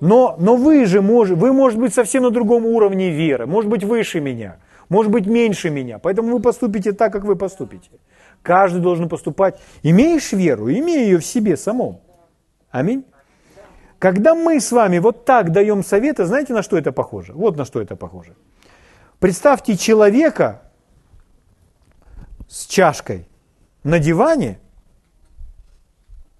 Но, 0.00 0.34
но 0.38 0.56
вы 0.56 0.86
же, 0.86 1.02
можете, 1.02 1.38
вы, 1.38 1.52
может 1.52 1.78
быть, 1.78 1.92
совсем 1.92 2.22
на 2.22 2.30
другом 2.30 2.64
уровне 2.64 3.10
веры, 3.10 3.46
может 3.46 3.70
быть, 3.70 3.84
выше 3.84 4.20
меня– 4.20 4.56
может 4.92 5.10
быть 5.10 5.26
меньше 5.26 5.70
меня. 5.70 5.98
Поэтому 5.98 6.32
вы 6.32 6.40
поступите 6.40 6.92
так, 6.92 7.12
как 7.12 7.24
вы 7.24 7.34
поступите. 7.34 7.90
Каждый 8.42 8.82
должен 8.82 9.08
поступать. 9.08 9.58
Имеешь 9.82 10.32
веру, 10.32 10.70
имей 10.70 11.04
ее 11.04 11.18
в 11.18 11.24
себе 11.24 11.56
самом. 11.56 12.00
Аминь. 12.70 13.04
Когда 13.98 14.34
мы 14.34 14.60
с 14.60 14.70
вами 14.70 14.98
вот 14.98 15.24
так 15.24 15.50
даем 15.50 15.82
советы, 15.82 16.26
знаете, 16.26 16.52
на 16.52 16.62
что 16.62 16.76
это 16.76 16.92
похоже? 16.92 17.32
Вот 17.32 17.56
на 17.56 17.64
что 17.64 17.80
это 17.80 17.96
похоже. 17.96 18.34
Представьте 19.18 19.78
человека 19.78 20.60
с 22.46 22.66
чашкой 22.66 23.26
на 23.84 23.98
диване 23.98 24.58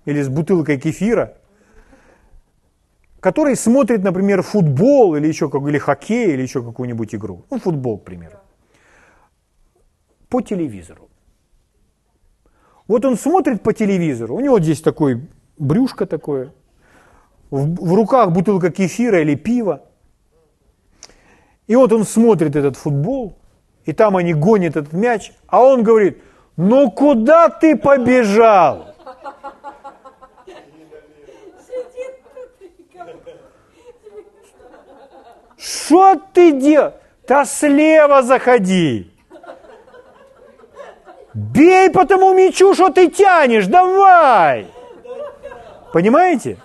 или 0.04 0.20
с 0.20 0.28
бутылкой 0.28 0.78
кефира, 0.78 1.38
который 3.20 3.56
смотрит, 3.56 4.02
например, 4.02 4.42
футбол 4.42 5.16
или 5.16 5.26
еще 5.26 5.48
как, 5.48 5.62
или 5.62 5.78
хоккей, 5.78 6.34
или 6.34 6.42
еще 6.42 6.62
какую-нибудь 6.62 7.14
игру. 7.14 7.46
Ну, 7.50 7.58
футбол, 7.58 7.98
к 7.98 8.04
примеру 8.04 8.41
по 10.32 10.40
телевизору. 10.40 11.10
Вот 12.88 13.04
он 13.04 13.18
смотрит 13.18 13.62
по 13.62 13.74
телевизору, 13.74 14.34
у 14.34 14.40
него 14.40 14.58
здесь 14.60 14.80
такой 14.80 15.20
брюшко 15.58 16.06
такое, 16.06 16.54
в, 17.50 17.86
в 17.86 17.92
руках 17.92 18.32
бутылка 18.32 18.70
кефира 18.70 19.20
или 19.20 19.34
пива. 19.34 19.82
И 21.66 21.76
вот 21.76 21.92
он 21.92 22.04
смотрит 22.04 22.56
этот 22.56 22.78
футбол, 22.78 23.36
и 23.84 23.92
там 23.92 24.16
они 24.16 24.32
гонят 24.32 24.76
этот 24.76 24.94
мяч, 24.94 25.32
а 25.48 25.62
он 25.62 25.82
говорит, 25.82 26.22
ну 26.56 26.90
куда 26.90 27.50
ты 27.50 27.76
побежал? 27.76 28.86
Что 35.58 36.22
ты 36.32 36.58
делаешь? 36.58 36.94
Да 37.28 37.44
слева 37.44 38.22
заходи. 38.22 39.11
Бей 41.34 41.90
по 41.90 42.04
тому 42.04 42.34
мячу, 42.34 42.74
что 42.74 42.90
ты 42.90 43.08
тянешь, 43.08 43.66
давай! 43.66 44.66
Понимаете? 45.92 46.58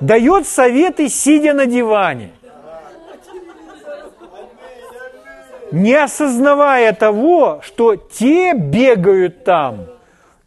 Дает 0.00 0.46
советы, 0.46 1.08
сидя 1.08 1.52
на 1.52 1.66
диване. 1.66 2.30
Не 5.70 5.94
осознавая 5.94 6.92
того, 6.92 7.60
что 7.62 7.96
те 7.96 8.52
бегают 8.52 9.44
там, 9.44 9.86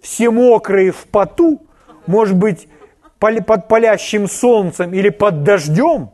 все 0.02 0.30
мокрые 0.30 0.92
в 0.92 1.06
поту, 1.08 1.62
может 2.06 2.36
быть, 2.36 2.68
под 3.20 3.68
палящим 3.68 4.28
солнцем 4.28 4.94
или 4.94 5.10
под 5.10 5.44
дождем, 5.44 6.12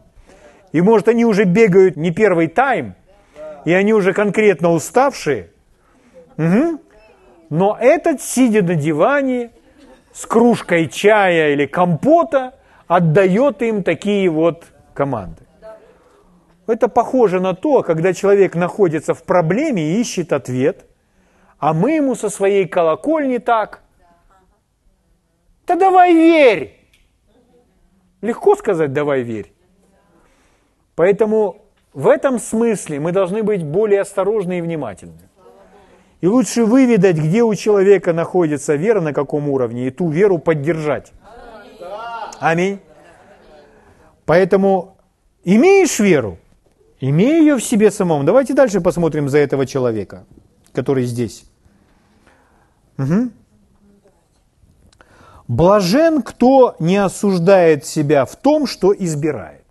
И 0.72 0.80
может 0.80 1.10
они 1.10 1.26
уже 1.26 1.44
бегают 1.44 1.98
не 1.98 2.12
первый 2.12 2.48
тайм, 2.48 2.96
и 3.66 3.74
они 3.74 3.94
уже 3.94 4.14
конкретно 4.14 4.72
уставшие. 4.72 5.50
Угу. 6.38 6.80
Но 7.52 7.78
этот, 7.78 8.22
сидя 8.22 8.64
на 8.64 8.76
диване, 8.76 9.52
с 10.14 10.26
кружкой 10.26 10.88
чая 10.88 11.52
или 11.52 11.66
компота, 11.66 12.54
отдает 12.88 13.62
им 13.62 13.84
такие 13.84 14.30
вот 14.30 14.64
команды. 14.94 15.44
Это 16.66 16.88
похоже 16.88 17.42
на 17.42 17.54
то, 17.54 17.84
когда 17.84 18.14
человек 18.14 18.56
находится 18.56 19.14
в 19.14 19.24
проблеме 19.24 19.84
и 19.84 20.00
ищет 20.00 20.32
ответ, 20.32 20.86
а 21.60 21.74
мы 21.74 21.92
ему 21.92 22.16
со 22.16 22.30
своей 22.30 22.66
колокольни 22.66 23.38
так. 23.38 23.82
Да 25.68 25.76
давай 25.76 26.14
верь! 26.14 26.80
Легко 28.22 28.56
сказать 28.56 28.94
«давай 28.94 29.24
верь». 29.24 29.52
Поэтому 30.96 31.66
в 31.94 32.08
этом 32.08 32.40
смысле 32.40 33.02
мы 33.02 33.12
должны 33.12 33.44
быть 33.44 33.64
более 33.64 34.02
осторожны 34.02 34.60
и 34.60 34.62
внимательны. 34.62 35.31
И 36.22 36.28
лучше 36.28 36.66
выведать, 36.66 37.18
где 37.18 37.42
у 37.44 37.54
человека 37.56 38.14
находится 38.14 38.76
вера, 38.76 39.02
на 39.02 39.12
каком 39.12 39.50
уровне, 39.50 39.88
и 39.88 39.92
ту 39.92 40.10
веру 40.10 40.38
поддержать. 40.38 41.12
Аминь. 42.40 42.80
Поэтому 44.26 44.98
имеешь 45.44 46.00
веру, 46.00 46.38
имей 47.00 47.40
ее 47.40 47.56
в 47.56 47.64
себе 47.64 47.90
самом. 47.90 48.26
Давайте 48.26 48.54
дальше 48.54 48.82
посмотрим 48.82 49.30
за 49.30 49.40
этого 49.40 49.66
человека, 49.66 50.26
который 50.74 51.06
здесь. 51.06 51.46
Угу. 53.00 53.32
Блажен, 55.48 56.22
кто 56.22 56.76
не 56.80 56.98
осуждает 56.98 57.86
себя 57.86 58.26
в 58.26 58.36
том, 58.36 58.68
что 58.68 58.94
избирает. 58.94 59.66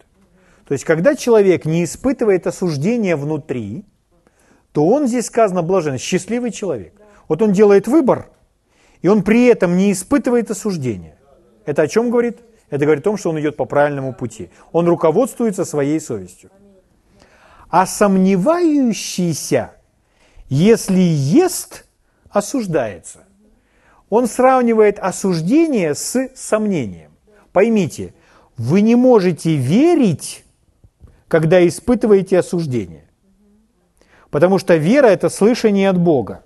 То 0.66 0.74
есть, 0.74 0.84
когда 0.84 1.14
человек 1.14 1.64
не 1.64 1.84
испытывает 1.84 2.46
осуждения 2.46 3.16
внутри, 3.16 3.84
то 4.72 4.87
он 4.87 5.06
здесь 5.06 5.26
сказано 5.26 5.62
блажен, 5.62 5.98
счастливый 5.98 6.52
человек. 6.52 6.94
Вот 7.28 7.42
он 7.42 7.52
делает 7.52 7.88
выбор, 7.88 8.30
и 9.02 9.09
он 9.09 9.22
при 9.22 9.46
этом 9.46 9.76
не 9.76 9.92
испытывает 9.92 10.50
осуждения. 10.50 11.18
Это 11.64 11.83
о 11.83 11.88
чем 11.88 12.11
говорит? 12.11 12.38
Это 12.70 12.85
говорит 12.85 13.02
о 13.02 13.11
том, 13.11 13.16
что 13.16 13.30
он 13.30 13.40
идет 13.40 13.56
по 13.56 13.64
правильному 13.64 14.14
пути. 14.14 14.50
Он 14.72 14.88
руководствуется 14.88 15.64
своей 15.64 16.00
совестью. 16.00 16.50
А 17.68 17.87
сомневающийся, 17.87 19.72
если 20.48 21.00
ест, 21.00 21.87
осуждается. 22.30 23.24
Он 24.09 24.26
сравнивает 24.26 24.98
осуждение 24.98 25.94
с 25.94 26.30
сомнением. 26.35 27.12
Поймите, 27.52 28.14
вы 28.56 28.80
не 28.80 28.94
можете 28.94 29.56
верить, 29.56 30.44
когда 31.28 31.66
испытываете 31.66 32.38
осуждение. 32.38 33.10
Потому 34.30 34.58
что 34.58 34.76
вера– 34.76 35.06
это 35.08 35.28
слышание 35.28 35.90
от 35.90 35.98
Бога. 35.98 36.42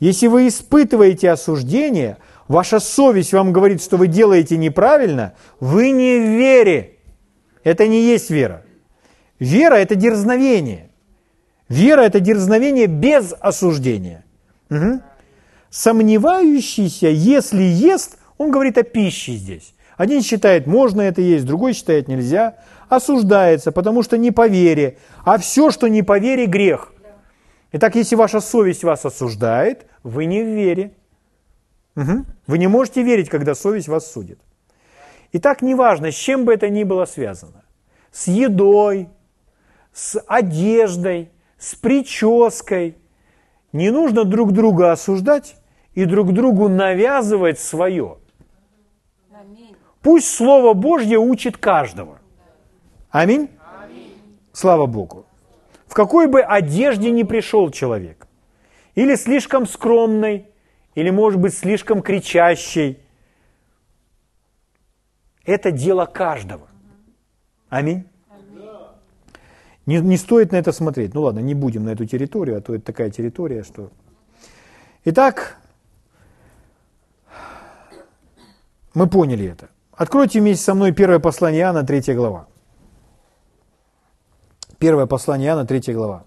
Если 0.00 0.26
вы 0.26 0.48
испытываете 0.48 1.30
осуждение, 1.30 2.16
ваша 2.48 2.80
совесть 2.80 3.32
вам 3.32 3.52
говорит, 3.52 3.82
что 3.82 3.96
вы 3.96 4.06
делаете 4.06 4.56
неправильно, 4.56 5.34
вы 5.60 5.90
не 5.90 6.18
в 6.18 6.38
вере. 6.38 6.96
Это 7.64 7.86
не 7.86 8.02
есть 8.02 8.30
вера. 8.30 8.62
Вера– 9.38 9.74
это 9.76 9.94
дерзновение. 9.94 10.90
Вера– 11.68 12.00
это 12.02 12.20
дерзновение 12.20 12.86
без 12.86 13.34
осуждения. 13.40 14.24
Угу. 14.70 15.00
Сомневающийся, 15.70 17.08
если 17.08 17.62
ест, 17.62 18.18
он 18.38 18.50
говорит 18.50 18.78
о 18.78 18.82
пище 18.82 19.32
здесь. 19.32 19.74
Один 19.96 20.22
считает, 20.22 20.66
можно 20.66 21.00
это 21.00 21.22
есть, 21.22 21.46
другой 21.46 21.72
считает, 21.72 22.08
нельзя. 22.08 22.56
Осуждается, 22.88 23.72
потому 23.72 24.02
что 24.02 24.18
не 24.18 24.30
по 24.30 24.46
вере. 24.46 24.98
А 25.24 25.38
все, 25.38 25.70
что 25.70 25.88
не 25.88 26.02
по 26.02 26.18
вере, 26.18 26.46
грех. 26.46 26.92
Итак, 27.72 27.96
если 27.96 28.14
ваша 28.14 28.40
совесть 28.40 28.84
вас 28.84 29.04
осуждает, 29.04 29.86
вы 30.02 30.26
не 30.26 30.42
в 30.42 30.46
вере. 30.46 30.92
Угу. 31.96 32.24
Вы 32.46 32.58
не 32.58 32.68
можете 32.68 33.02
верить, 33.02 33.28
когда 33.28 33.54
совесть 33.54 33.88
вас 33.88 34.10
судит. 34.10 34.38
Итак, 35.32 35.62
неважно, 35.62 36.12
с 36.12 36.14
чем 36.14 36.44
бы 36.44 36.54
это 36.54 36.68
ни 36.68 36.84
было 36.84 37.06
связано. 37.06 37.64
С 38.12 38.28
едой, 38.28 39.08
с 39.92 40.20
одеждой, 40.26 41.30
с 41.58 41.74
прической. 41.74 42.96
Не 43.72 43.90
нужно 43.90 44.24
друг 44.24 44.52
друга 44.52 44.92
осуждать 44.92 45.56
и 45.94 46.04
друг 46.04 46.32
другу 46.32 46.68
навязывать 46.68 47.58
свое. 47.58 48.18
Пусть 50.06 50.28
Слово 50.28 50.72
Божье 50.72 51.18
учит 51.18 51.56
каждого. 51.56 52.20
Аминь? 53.10 53.50
Слава 54.52 54.86
Богу. 54.86 55.26
В 55.88 55.94
какой 55.94 56.28
бы 56.28 56.42
одежде 56.42 57.10
ни 57.10 57.24
пришел 57.24 57.72
человек, 57.72 58.28
или 58.94 59.16
слишком 59.16 59.66
скромной, 59.66 60.46
или, 60.94 61.10
может 61.10 61.40
быть, 61.40 61.54
слишком 61.54 62.02
кричащей, 62.02 63.00
это 65.44 65.72
дело 65.72 66.06
каждого. 66.06 66.68
Аминь. 67.68 68.04
Не, 69.86 69.98
не 69.98 70.16
стоит 70.18 70.52
на 70.52 70.56
это 70.56 70.70
смотреть. 70.70 71.14
Ну 71.14 71.22
ладно, 71.22 71.40
не 71.40 71.54
будем 71.54 71.84
на 71.84 71.90
эту 71.90 72.04
территорию, 72.06 72.58
а 72.58 72.60
то 72.60 72.76
это 72.76 72.84
такая 72.84 73.10
территория, 73.10 73.64
что... 73.64 73.90
Итак, 75.04 75.58
мы 78.94 79.08
поняли 79.08 79.46
это. 79.46 79.68
Откройте 79.96 80.40
вместе 80.40 80.62
со 80.62 80.74
мной 80.74 80.92
первое 80.92 81.18
послание 81.18 81.62
Иоанна, 81.62 81.82
3 81.82 82.14
глава. 82.14 82.46
Первое 84.78 85.06
послание 85.06 85.48
Иоанна, 85.48 85.66
3 85.66 85.94
глава. 85.94 86.24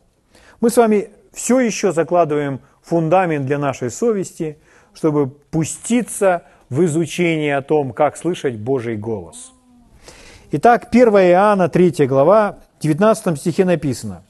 Мы 0.59 0.71
с 0.71 0.77
вами 0.77 1.11
все 1.33 1.59
еще 1.59 1.91
закладываем 1.91 2.61
фундамент 2.81 3.45
для 3.45 3.59
нашей 3.59 3.91
совести, 3.91 4.57
чтобы 4.95 5.27
пуститься 5.27 6.45
в 6.69 6.83
изучение 6.85 7.57
о 7.57 7.61
том, 7.61 7.93
как 7.93 8.17
слышать 8.17 8.57
Божий 8.57 8.97
голос. 8.97 9.51
Итак, 10.51 10.87
1 10.89 11.07
Иоанна, 11.09 11.69
3 11.69 12.07
глава, 12.07 12.57
19 12.81 13.39
стихе 13.39 13.65
написано. 13.65 14.23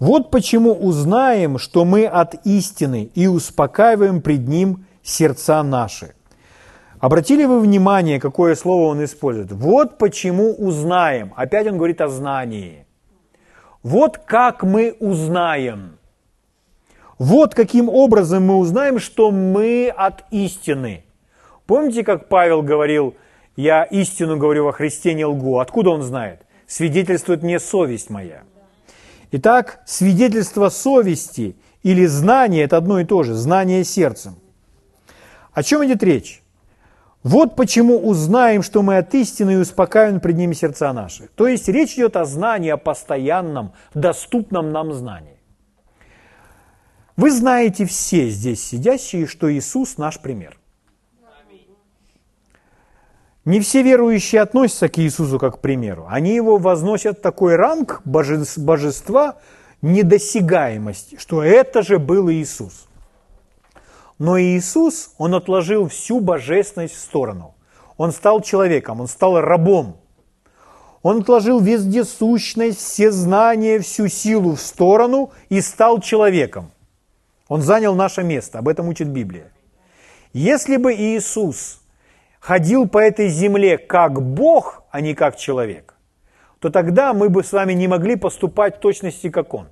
«Вот 0.00 0.32
почему 0.32 0.72
узнаем, 0.72 1.58
что 1.58 1.84
мы 1.84 2.04
от 2.04 2.34
истины 2.44 3.10
и 3.14 3.28
успокаиваем 3.28 4.22
пред 4.22 4.48
Ним 4.48 4.86
сердца 5.04 5.62
наши». 5.62 6.15
Обратили 6.98 7.44
вы 7.44 7.60
внимание, 7.60 8.18
какое 8.18 8.54
слово 8.54 8.86
он 8.86 9.04
использует? 9.04 9.52
Вот 9.52 9.98
почему 9.98 10.54
узнаем. 10.54 11.32
Опять 11.36 11.66
он 11.66 11.76
говорит 11.76 12.00
о 12.00 12.08
знании. 12.08 12.86
Вот 13.82 14.18
как 14.18 14.62
мы 14.62 14.96
узнаем. 14.98 15.98
Вот 17.18 17.54
каким 17.54 17.88
образом 17.88 18.44
мы 18.46 18.56
узнаем, 18.56 18.98
что 18.98 19.30
мы 19.30 19.92
от 19.94 20.24
истины. 20.30 21.04
Помните, 21.66 22.02
как 22.02 22.28
Павел 22.28 22.62
говорил, 22.62 23.14
я 23.56 23.84
истину 23.84 24.36
говорю 24.36 24.64
во 24.64 24.72
Христе, 24.72 25.14
не 25.14 25.24
лгу. 25.24 25.58
Откуда 25.58 25.90
он 25.90 26.02
знает? 26.02 26.42
Свидетельствует 26.66 27.42
мне 27.42 27.58
совесть 27.58 28.10
моя. 28.10 28.42
Итак, 29.32 29.80
свидетельство 29.86 30.68
совести 30.68 31.56
или 31.82 32.06
знание– 32.06 32.64
это 32.64 32.76
одно 32.76 33.00
и 33.00 33.04
то 33.04 33.22
же, 33.22 33.34
знание 33.34 33.84
сердцем. 33.84 34.36
О 35.52 35.62
чем 35.62 35.84
идет 35.84 36.02
речь? 36.02 36.42
Вот 37.26 37.56
почему 37.56 37.98
узнаем, 37.98 38.62
что 38.62 38.82
мы 38.82 38.98
от 38.98 39.12
истины 39.12 39.54
и 39.54 39.56
успокаиваем 39.56 40.20
пред 40.20 40.36
ними 40.36 40.52
сердца 40.52 40.92
наши. 40.92 41.28
То 41.34 41.48
есть 41.48 41.66
речь 41.66 41.94
идет 41.94 42.14
о 42.14 42.24
знании, 42.24 42.70
о 42.70 42.76
постоянном, 42.76 43.72
доступном 43.94 44.70
нам 44.70 44.92
знании. 44.92 45.36
Вы 47.16 47.32
знаете 47.32 47.84
все 47.84 48.28
здесь 48.28 48.64
сидящие, 48.64 49.26
что 49.26 49.52
Иисус 49.52 49.98
наш 49.98 50.20
пример. 50.20 50.56
Не 53.44 53.58
все 53.58 53.82
верующие 53.82 54.40
относятся 54.40 54.88
к 54.88 54.96
Иисусу 55.00 55.40
как 55.40 55.56
к 55.56 55.60
примеру. 55.60 56.06
Они 56.08 56.32
его 56.32 56.58
возносят 56.58 57.18
в 57.18 57.22
такой 57.22 57.56
ранг 57.56 58.02
божества 58.04 59.38
недосягаемости, 59.82 61.16
что 61.18 61.42
это 61.42 61.82
же 61.82 61.98
был 61.98 62.30
Иисус. 62.30 62.86
Но 64.18 64.40
Иисус, 64.40 65.14
Он 65.18 65.34
отложил 65.34 65.88
всю 65.88 66.20
божественность 66.20 66.94
в 66.94 67.00
сторону. 67.00 67.54
Он 67.96 68.12
стал 68.12 68.40
человеком, 68.40 69.00
Он 69.00 69.08
стал 69.08 69.40
рабом. 69.40 69.98
Он 71.02 71.20
отложил 71.20 71.60
вездесущность, 71.60 72.78
все 72.78 73.12
знания, 73.12 73.78
всю 73.78 74.08
силу 74.08 74.56
в 74.56 74.60
сторону 74.60 75.30
и 75.48 75.60
стал 75.60 76.00
человеком. 76.00 76.72
Он 77.48 77.62
занял 77.62 77.94
наше 77.94 78.24
место, 78.24 78.58
об 78.58 78.68
этом 78.68 78.88
учит 78.88 79.08
Библия. 79.08 79.52
Если 80.32 80.78
бы 80.78 80.92
Иисус 80.94 81.80
ходил 82.40 82.88
по 82.88 82.98
этой 82.98 83.28
земле 83.28 83.78
как 83.78 84.20
Бог, 84.20 84.82
а 84.90 85.00
не 85.00 85.14
как 85.14 85.36
человек, 85.36 85.94
то 86.58 86.70
тогда 86.70 87.12
мы 87.12 87.28
бы 87.28 87.44
с 87.44 87.52
вами 87.52 87.72
не 87.74 87.86
могли 87.86 88.16
поступать 88.16 88.78
в 88.78 88.80
точности, 88.80 89.30
как 89.30 89.54
Он. 89.54 89.68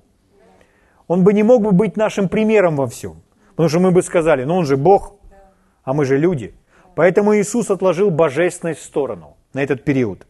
Он 1.09 1.24
бы 1.24 1.32
не 1.32 1.42
мог 1.42 1.62
бы 1.62 1.72
быть 1.72 1.97
нашим 1.97 2.28
примером 2.28 2.76
во 2.76 2.86
всем. 2.86 3.23
Потому 3.57 3.68
что 3.68 3.80
мы 3.80 3.92
бы 3.92 4.02
сказали, 4.02 4.44
ну 4.44 4.57
он 4.57 4.66
же 4.66 4.76
Бог, 4.76 5.16
а 5.84 5.92
мы 5.92 6.05
же 6.05 6.18
люди. 6.18 6.55
Поэтому 6.96 7.36
Иисус 7.36 7.70
отложил 7.70 8.11
божественность 8.11 8.80
в 8.80 8.84
сторону 8.84 9.36
на 9.52 9.62
этот 9.62 9.84
период. 9.84 10.26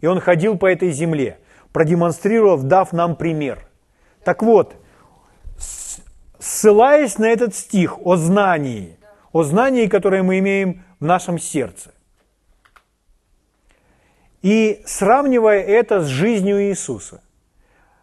и 0.00 0.06
Он 0.06 0.20
ходил 0.20 0.56
по 0.56 0.66
этой 0.66 0.90
земле, 0.90 1.38
продемонстрировав, 1.72 2.62
дав 2.64 2.92
нам 2.92 3.16
пример. 3.16 3.68
Так 4.24 4.42
вот, 4.42 4.76
ссылаясь 6.38 7.18
на 7.18 7.26
этот 7.26 7.54
стих 7.54 7.98
о 8.04 8.16
знании, 8.16 8.96
о 9.32 9.42
знании, 9.42 9.86
которое 9.86 10.22
мы 10.22 10.38
имеем 10.38 10.84
в 11.00 11.04
нашем 11.04 11.38
сердце, 11.38 11.92
и 14.42 14.82
сравнивая 14.84 15.60
это 15.60 16.00
с 16.00 16.06
жизнью 16.06 16.68
Иисуса, 16.68 17.22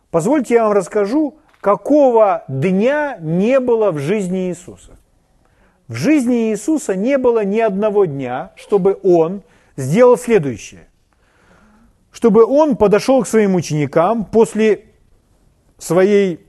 позвольте 0.09 0.55
я 0.55 0.63
вам 0.63 0.73
расскажу, 0.73 1.38
какого 1.61 2.43
дня 2.47 3.17
не 3.19 3.59
было 3.59 3.91
в 3.91 3.99
жизни 3.99 4.49
Иисуса. 4.49 4.97
В 5.87 5.95
жизни 5.95 6.51
Иисуса 6.51 6.95
не 6.95 7.17
было 7.17 7.43
ни 7.43 7.59
одного 7.59 8.05
дня, 8.05 8.51
чтобы 8.55 8.99
Он 9.03 9.43
сделал 9.75 10.17
следующее. 10.17 10.87
Чтобы 12.11 12.45
Он 12.45 12.77
подошел 12.77 13.23
к 13.23 13.27
своим 13.27 13.55
ученикам 13.55 14.25
после 14.25 14.85
своей, 15.77 16.45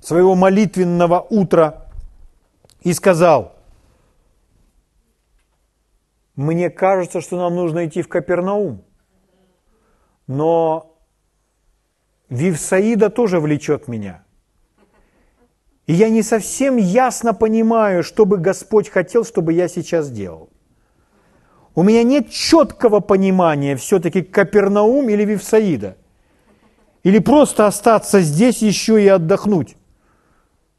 своего 0.00 0.34
молитвенного 0.34 1.20
утра 1.20 1.86
и 2.82 2.92
сказал, 2.92 3.56
мне 6.36 6.68
кажется, 6.70 7.20
что 7.20 7.36
нам 7.36 7.54
нужно 7.54 7.86
идти 7.86 8.02
в 8.02 8.08
Капернаум. 8.08 8.84
Но 10.26 10.95
Вивсаида 12.28 13.10
тоже 13.10 13.40
влечет 13.40 13.88
меня. 13.88 14.24
И 15.86 15.92
я 15.92 16.08
не 16.08 16.22
совсем 16.22 16.76
ясно 16.76 17.32
понимаю, 17.32 18.02
что 18.02 18.26
бы 18.26 18.38
Господь 18.38 18.88
хотел, 18.88 19.24
чтобы 19.24 19.52
я 19.52 19.68
сейчас 19.68 20.10
делал. 20.10 20.48
У 21.74 21.82
меня 21.82 22.02
нет 22.02 22.30
четкого 22.30 23.00
понимания 23.00 23.76
все-таки 23.76 24.22
Капернаум 24.22 25.08
или 25.08 25.24
Вивсаида. 25.24 25.96
Или 27.04 27.20
просто 27.20 27.66
остаться 27.66 28.20
здесь 28.20 28.62
еще 28.62 29.00
и 29.00 29.06
отдохнуть. 29.06 29.76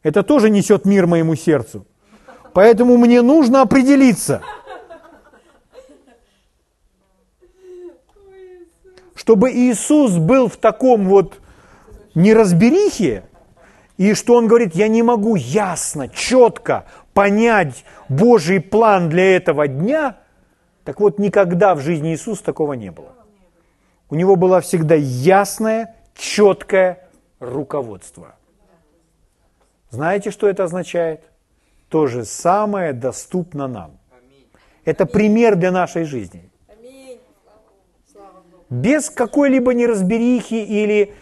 Это 0.03 0.23
тоже 0.23 0.49
несет 0.49 0.85
мир 0.85 1.07
моему 1.07 1.35
сердцу. 1.35 1.85
Поэтому 2.53 2.97
мне 2.97 3.21
нужно 3.21 3.61
определиться– 3.61 4.41
чтобы 9.27 9.51
Иисус 9.51 10.15
был 10.15 10.47
в 10.47 10.55
таком 10.55 11.09
вот 11.09 11.41
неразберихе, 12.15 13.25
и 13.97 14.13
что 14.13 14.35
он 14.35 14.47
говорит, 14.47 14.73
я 14.73 14.87
не 14.87 15.03
могу 15.03 15.35
ясно, 15.35 16.07
четко 16.07 16.85
понять 17.13 17.83
Божий 18.07 18.61
план 18.61 19.09
для 19.09 19.35
этого 19.35 19.67
дня, 19.67 20.19
так 20.85 21.01
вот 21.01 21.19
никогда 21.19 21.75
в 21.75 21.81
жизни 21.81 22.11
Иисуса 22.11 22.41
такого 22.41 22.71
не 22.71 22.89
было. 22.89 23.11
У 24.09 24.15
него 24.15 24.37
было 24.37 24.61
всегда 24.61 24.95
ясное, 24.95 25.93
четкое 26.15 27.09
руководство. 27.41 28.35
Знаете, 29.89 30.31
что 30.31 30.47
это 30.47 30.63
означает? 30.63 31.21
То 31.89 32.07
же 32.07 32.23
самое 32.23 32.93
доступно 32.93 33.67
нам. 33.67 33.97
Это 34.85 35.05
пример 35.05 35.57
для 35.57 35.73
нашей 35.73 36.05
жизни 36.05 36.49
без 38.69 39.09
какой-либо 39.09 39.73
неразберихи 39.73 40.55
или 40.55 41.13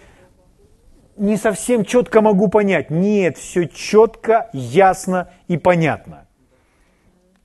не 1.18 1.38
совсем 1.38 1.86
четко 1.86 2.22
могу 2.22 2.50
понять. 2.50 2.90
Нет, 2.90 3.38
все 3.38 3.68
четко, 3.68 4.50
ясно 4.54 5.32
и 5.48 5.58
понятно. 5.58 6.28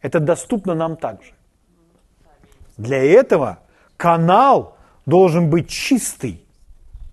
Это 0.01 0.21
доступно 0.21 0.75
нам 0.75 0.97
также. 0.97 1.33
Для 2.77 3.03
этого 3.03 3.59
канал 3.97 4.77
должен 5.05 5.51
быть 5.51 5.69
чистый. 5.69 6.45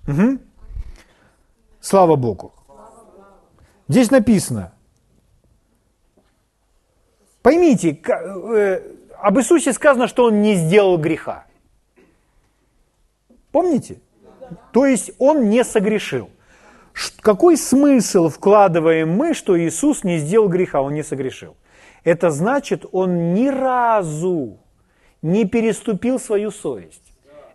Угу. 0.07 0.39
Слава 1.81 2.15
Богу. 2.15 2.53
Здесь 3.89 4.11
написано, 4.11 4.73
поймите, 7.41 7.91
э, 7.91 8.81
об 9.17 9.37
Иисусе 9.39 9.73
сказано, 9.73 10.07
что 10.07 10.25
Он 10.25 10.41
не 10.41 10.55
сделал 10.55 10.97
греха. 10.97 11.46
Помните? 13.57 13.99
То 14.71 14.85
есть 14.85 15.13
он 15.17 15.49
не 15.49 15.63
согрешил. 15.63 16.29
Какой 17.21 17.57
смысл 17.57 18.29
вкладываем 18.29 19.09
мы, 19.09 19.33
что 19.33 19.59
Иисус 19.59 20.03
не 20.03 20.19
сделал 20.19 20.47
греха, 20.47 20.83
он 20.83 20.93
не 20.93 21.01
согрешил? 21.03 21.55
Это 22.03 22.29
значит, 22.29 22.85
он 22.91 23.33
ни 23.33 23.47
разу 23.47 24.59
не 25.23 25.45
переступил 25.45 26.19
свою 26.19 26.51
совесть. 26.51 27.01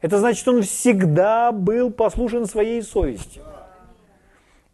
Это 0.00 0.18
значит, 0.18 0.48
он 0.48 0.62
всегда 0.62 1.52
был 1.52 1.92
послушен 1.92 2.46
своей 2.46 2.82
совести. 2.82 3.40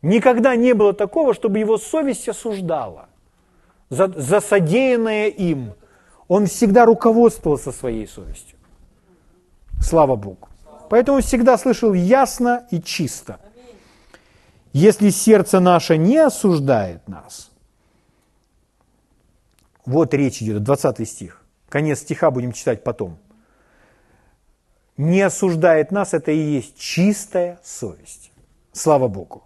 Никогда 0.01 0.57
не 0.57 0.73
было 0.73 0.95
такого, 0.95 1.35
чтобы 1.35 1.59
его 1.59 1.77
совесть 1.77 2.27
осуждала 2.27 3.11
за, 3.91 4.09
за 4.09 4.41
содеянное 4.41 5.29
им. 5.29 5.75
Он 6.27 6.47
всегда 6.47 6.87
руководствовался 6.87 7.71
своей 7.71 8.07
совестью. 8.07 8.57
Слава 9.83 10.17
Богу. 10.17 10.48
Поэтому 10.89 11.21
всегда 11.21 11.59
слышал 11.59 11.93
ясно 11.93 12.67
и 12.71 12.81
чисто. 12.81 13.41
Если 14.73 15.11
сердце 15.11 15.61
наше 15.61 15.97
не 15.97 16.19
осуждает 16.19 17.07
нас, 17.09 17.51
вот 19.85 20.13
речь 20.15 20.43
идет, 20.43 20.63
20 20.63 21.09
стих, 21.09 21.43
конец 21.69 22.01
стиха 22.01 22.31
будем 22.31 22.53
читать 22.53 22.85
потом. 22.85 23.19
Не 24.97 25.23
осуждает 25.23 25.93
нас, 25.93 26.13
это 26.13 26.33
и 26.33 26.39
есть 26.39 26.79
чистая 26.79 27.59
совесть. 27.63 28.31
Слава 28.73 29.09
Богу. 29.09 29.45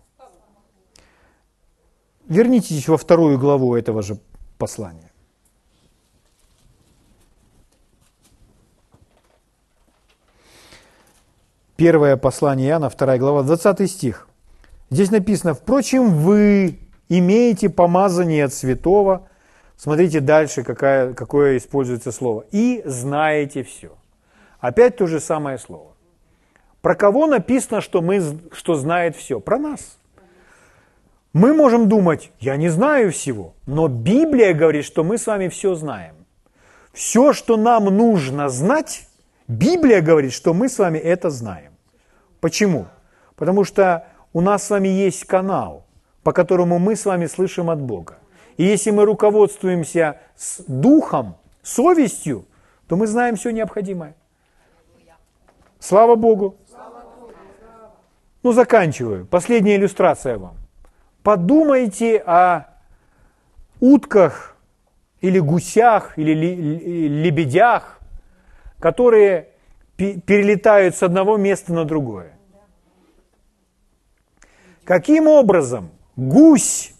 Вернитесь 2.27 2.89
во 2.89 2.97
вторую 2.97 3.39
главу 3.39 3.77
этого 3.77 4.03
же 4.03 4.19
послания. 4.59 5.12
Первое 11.83 12.17
послание 12.17 12.69
Иоанна, 12.69 12.91
2 12.91 13.19
глава, 13.19 13.43
20 13.43 13.91
стих. 13.91 14.29
Здесь 14.91 15.11
написано, 15.11 15.53
впрочем, 15.53 16.11
вы 16.11 16.79
имеете 17.09 17.69
помазание 17.71 18.45
от 18.45 18.55
святого. 18.55 19.29
Смотрите 19.77 20.21
дальше, 20.21 20.63
какая, 20.63 21.13
какое 21.13 21.57
используется 21.57 22.13
слово. 22.13 22.45
И 22.53 22.83
знаете 22.85 23.65
все. 23.65 23.97
Опять 24.61 24.97
то 24.97 25.09
же 25.09 25.19
самое 25.19 25.59
слово. 25.59 25.97
Про 26.83 26.95
кого 26.95 27.27
написано, 27.27 27.81
что, 27.81 28.01
мы, 28.01 28.23
что 28.53 28.77
знает 28.77 29.17
все? 29.17 29.41
Про 29.41 29.59
нас. 29.59 29.99
Мы 31.33 31.53
можем 31.53 31.89
думать, 31.89 32.31
я 32.39 32.57
не 32.57 32.69
знаю 32.69 33.11
всего, 33.11 33.55
но 33.67 33.89
Библия 33.89 34.55
говорит, 34.55 34.85
что 34.85 35.03
мы 35.03 35.19
с 35.19 35.27
вами 35.27 35.49
все 35.49 35.75
знаем. 35.75 36.15
Все, 36.93 37.33
что 37.33 37.57
нам 37.57 37.87
нужно 37.87 38.49
знать, 38.51 39.09
Библия 39.49 40.01
говорит, 40.01 40.33
что 40.33 40.55
мы 40.55 40.69
с 40.69 40.79
вами 40.79 40.99
это 40.99 41.29
знаем. 41.29 41.72
Почему? 42.43 42.87
Потому 43.37 43.63
что 43.63 44.09
у 44.33 44.41
нас 44.41 44.65
с 44.65 44.71
вами 44.71 44.89
есть 44.89 45.25
канал, 45.27 45.87
по 46.25 46.33
которому 46.33 46.81
мы 46.81 46.97
с 46.97 47.07
вами 47.07 47.27
слышим 47.27 47.71
от 47.71 47.81
Бога. 47.81 48.19
И 48.57 48.65
если 48.65 48.91
мы 48.91 49.05
руководствуемся 49.05 50.19
с 50.35 50.65
духом, 50.67 51.37
совестью, 51.63 52.45
то 52.89 52.97
мы 52.97 53.07
знаем 53.07 53.37
все 53.37 53.51
необходимое. 53.51 54.17
Слава 55.79 56.17
Богу. 56.17 56.57
Ну, 58.43 58.53
заканчиваю. 58.53 59.25
Последняя 59.25 59.77
иллюстрация 59.77 60.37
вам. 60.37 60.57
Подумайте 61.23 62.19
о 62.27 62.65
утках 63.79 64.57
или 65.21 65.39
гусях, 65.39 66.19
или 66.19 66.35
лебедях, 66.35 68.01
которые 68.81 69.52
перелетают 69.97 70.97
с 70.97 71.03
одного 71.03 71.37
места 71.37 71.73
на 71.73 71.85
другое. 71.85 72.33
Каким 74.85 75.29
образом 75.29 75.91
гусь, 76.17 76.93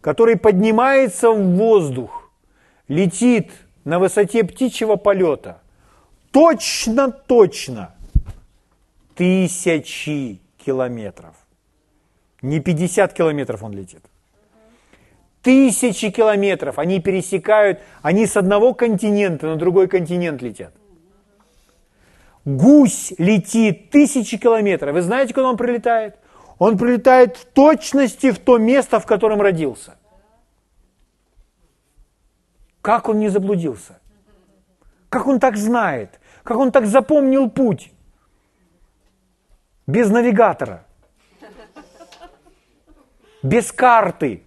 который 0.00 0.36
поднимается 0.36 1.30
в 1.30 1.56
воздух, 1.56 2.30
летит 2.88 3.52
на 3.84 3.98
высоте 3.98 4.44
птичьего 4.44 4.96
полета, 4.96 5.60
точно-точно 6.32 7.94
тысячи 9.14 10.40
километров. 10.58 11.36
Не 12.42 12.60
50 12.60 13.12
километров 13.12 13.62
он 13.62 13.72
летит. 13.72 14.02
Тысячи 15.42 16.10
километров 16.10 16.78
они 16.78 17.00
пересекают, 17.00 17.80
они 18.02 18.26
с 18.26 18.36
одного 18.36 18.74
континента 18.74 19.46
на 19.46 19.56
другой 19.56 19.88
континент 19.88 20.42
летят. 20.42 20.74
Гусь 22.44 23.12
летит 23.18 23.90
тысячи 23.90 24.36
километров. 24.38 24.94
Вы 24.94 25.02
знаете, 25.02 25.34
куда 25.34 25.48
он 25.48 25.56
прилетает? 25.56 26.16
Он 26.58 26.78
прилетает 26.78 27.36
в 27.36 27.44
точности 27.46 28.30
в 28.30 28.38
то 28.38 28.58
место, 28.58 29.00
в 29.00 29.06
котором 29.06 29.40
родился. 29.40 29.96
Как 32.82 33.08
он 33.08 33.18
не 33.18 33.28
заблудился? 33.28 33.98
Как 35.08 35.26
он 35.26 35.38
так 35.38 35.56
знает? 35.56 36.20
Как 36.42 36.56
он 36.56 36.72
так 36.72 36.86
запомнил 36.86 37.50
путь? 37.50 37.92
без 39.90 40.10
навигатора, 40.10 40.84
без 43.42 43.72
карты, 43.72 44.42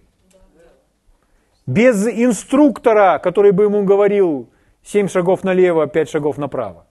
без 1.66 2.06
инструктора, 2.06 3.18
который 3.18 3.52
бы 3.52 3.64
ему 3.64 3.84
говорил 3.84 4.50
7 4.82 5.08
шагов 5.08 5.44
налево, 5.44 5.86
5 5.86 6.08
шагов 6.08 6.38
направо. 6.38 6.86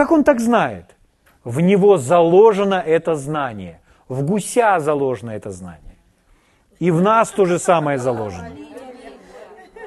Как 0.00 0.12
он 0.12 0.24
так 0.24 0.40
знает? 0.40 0.96
В 1.44 1.60
него 1.60 1.98
заложено 1.98 2.76
это 2.76 3.16
знание. 3.16 3.82
В 4.08 4.22
гуся 4.22 4.80
заложено 4.80 5.32
это 5.32 5.50
знание. 5.50 5.98
И 6.78 6.90
в 6.90 7.02
нас 7.02 7.28
то 7.28 7.44
же 7.44 7.58
самое 7.58 7.98
заложено. 7.98 8.50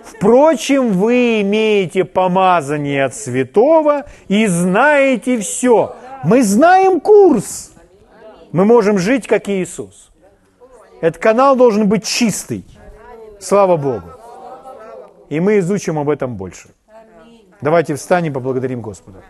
Впрочем, 0.04 0.92
вы 0.92 1.42
имеете 1.42 2.04
помазание 2.04 3.06
от 3.06 3.16
святого 3.16 4.06
и 4.28 4.46
знаете 4.46 5.40
все. 5.40 5.96
Мы 6.24 6.44
знаем 6.44 7.00
курс. 7.00 7.74
Мы 8.52 8.66
можем 8.66 9.00
жить, 9.00 9.26
как 9.26 9.50
Иисус. 9.50 10.12
Этот 11.02 11.20
канал 11.20 11.56
должен 11.56 11.90
быть 11.90 12.06
чистый. 12.06 12.64
Слава 13.40 13.78
Богу. 13.78 14.10
И 15.30 15.40
мы 15.40 15.58
изучим 15.58 15.98
об 15.98 16.08
этом 16.08 16.36
больше. 16.36 16.70
Давайте 17.62 17.96
встанем 17.96 18.30
и 18.30 18.34
поблагодарим 18.36 18.82
Господа. 18.82 19.24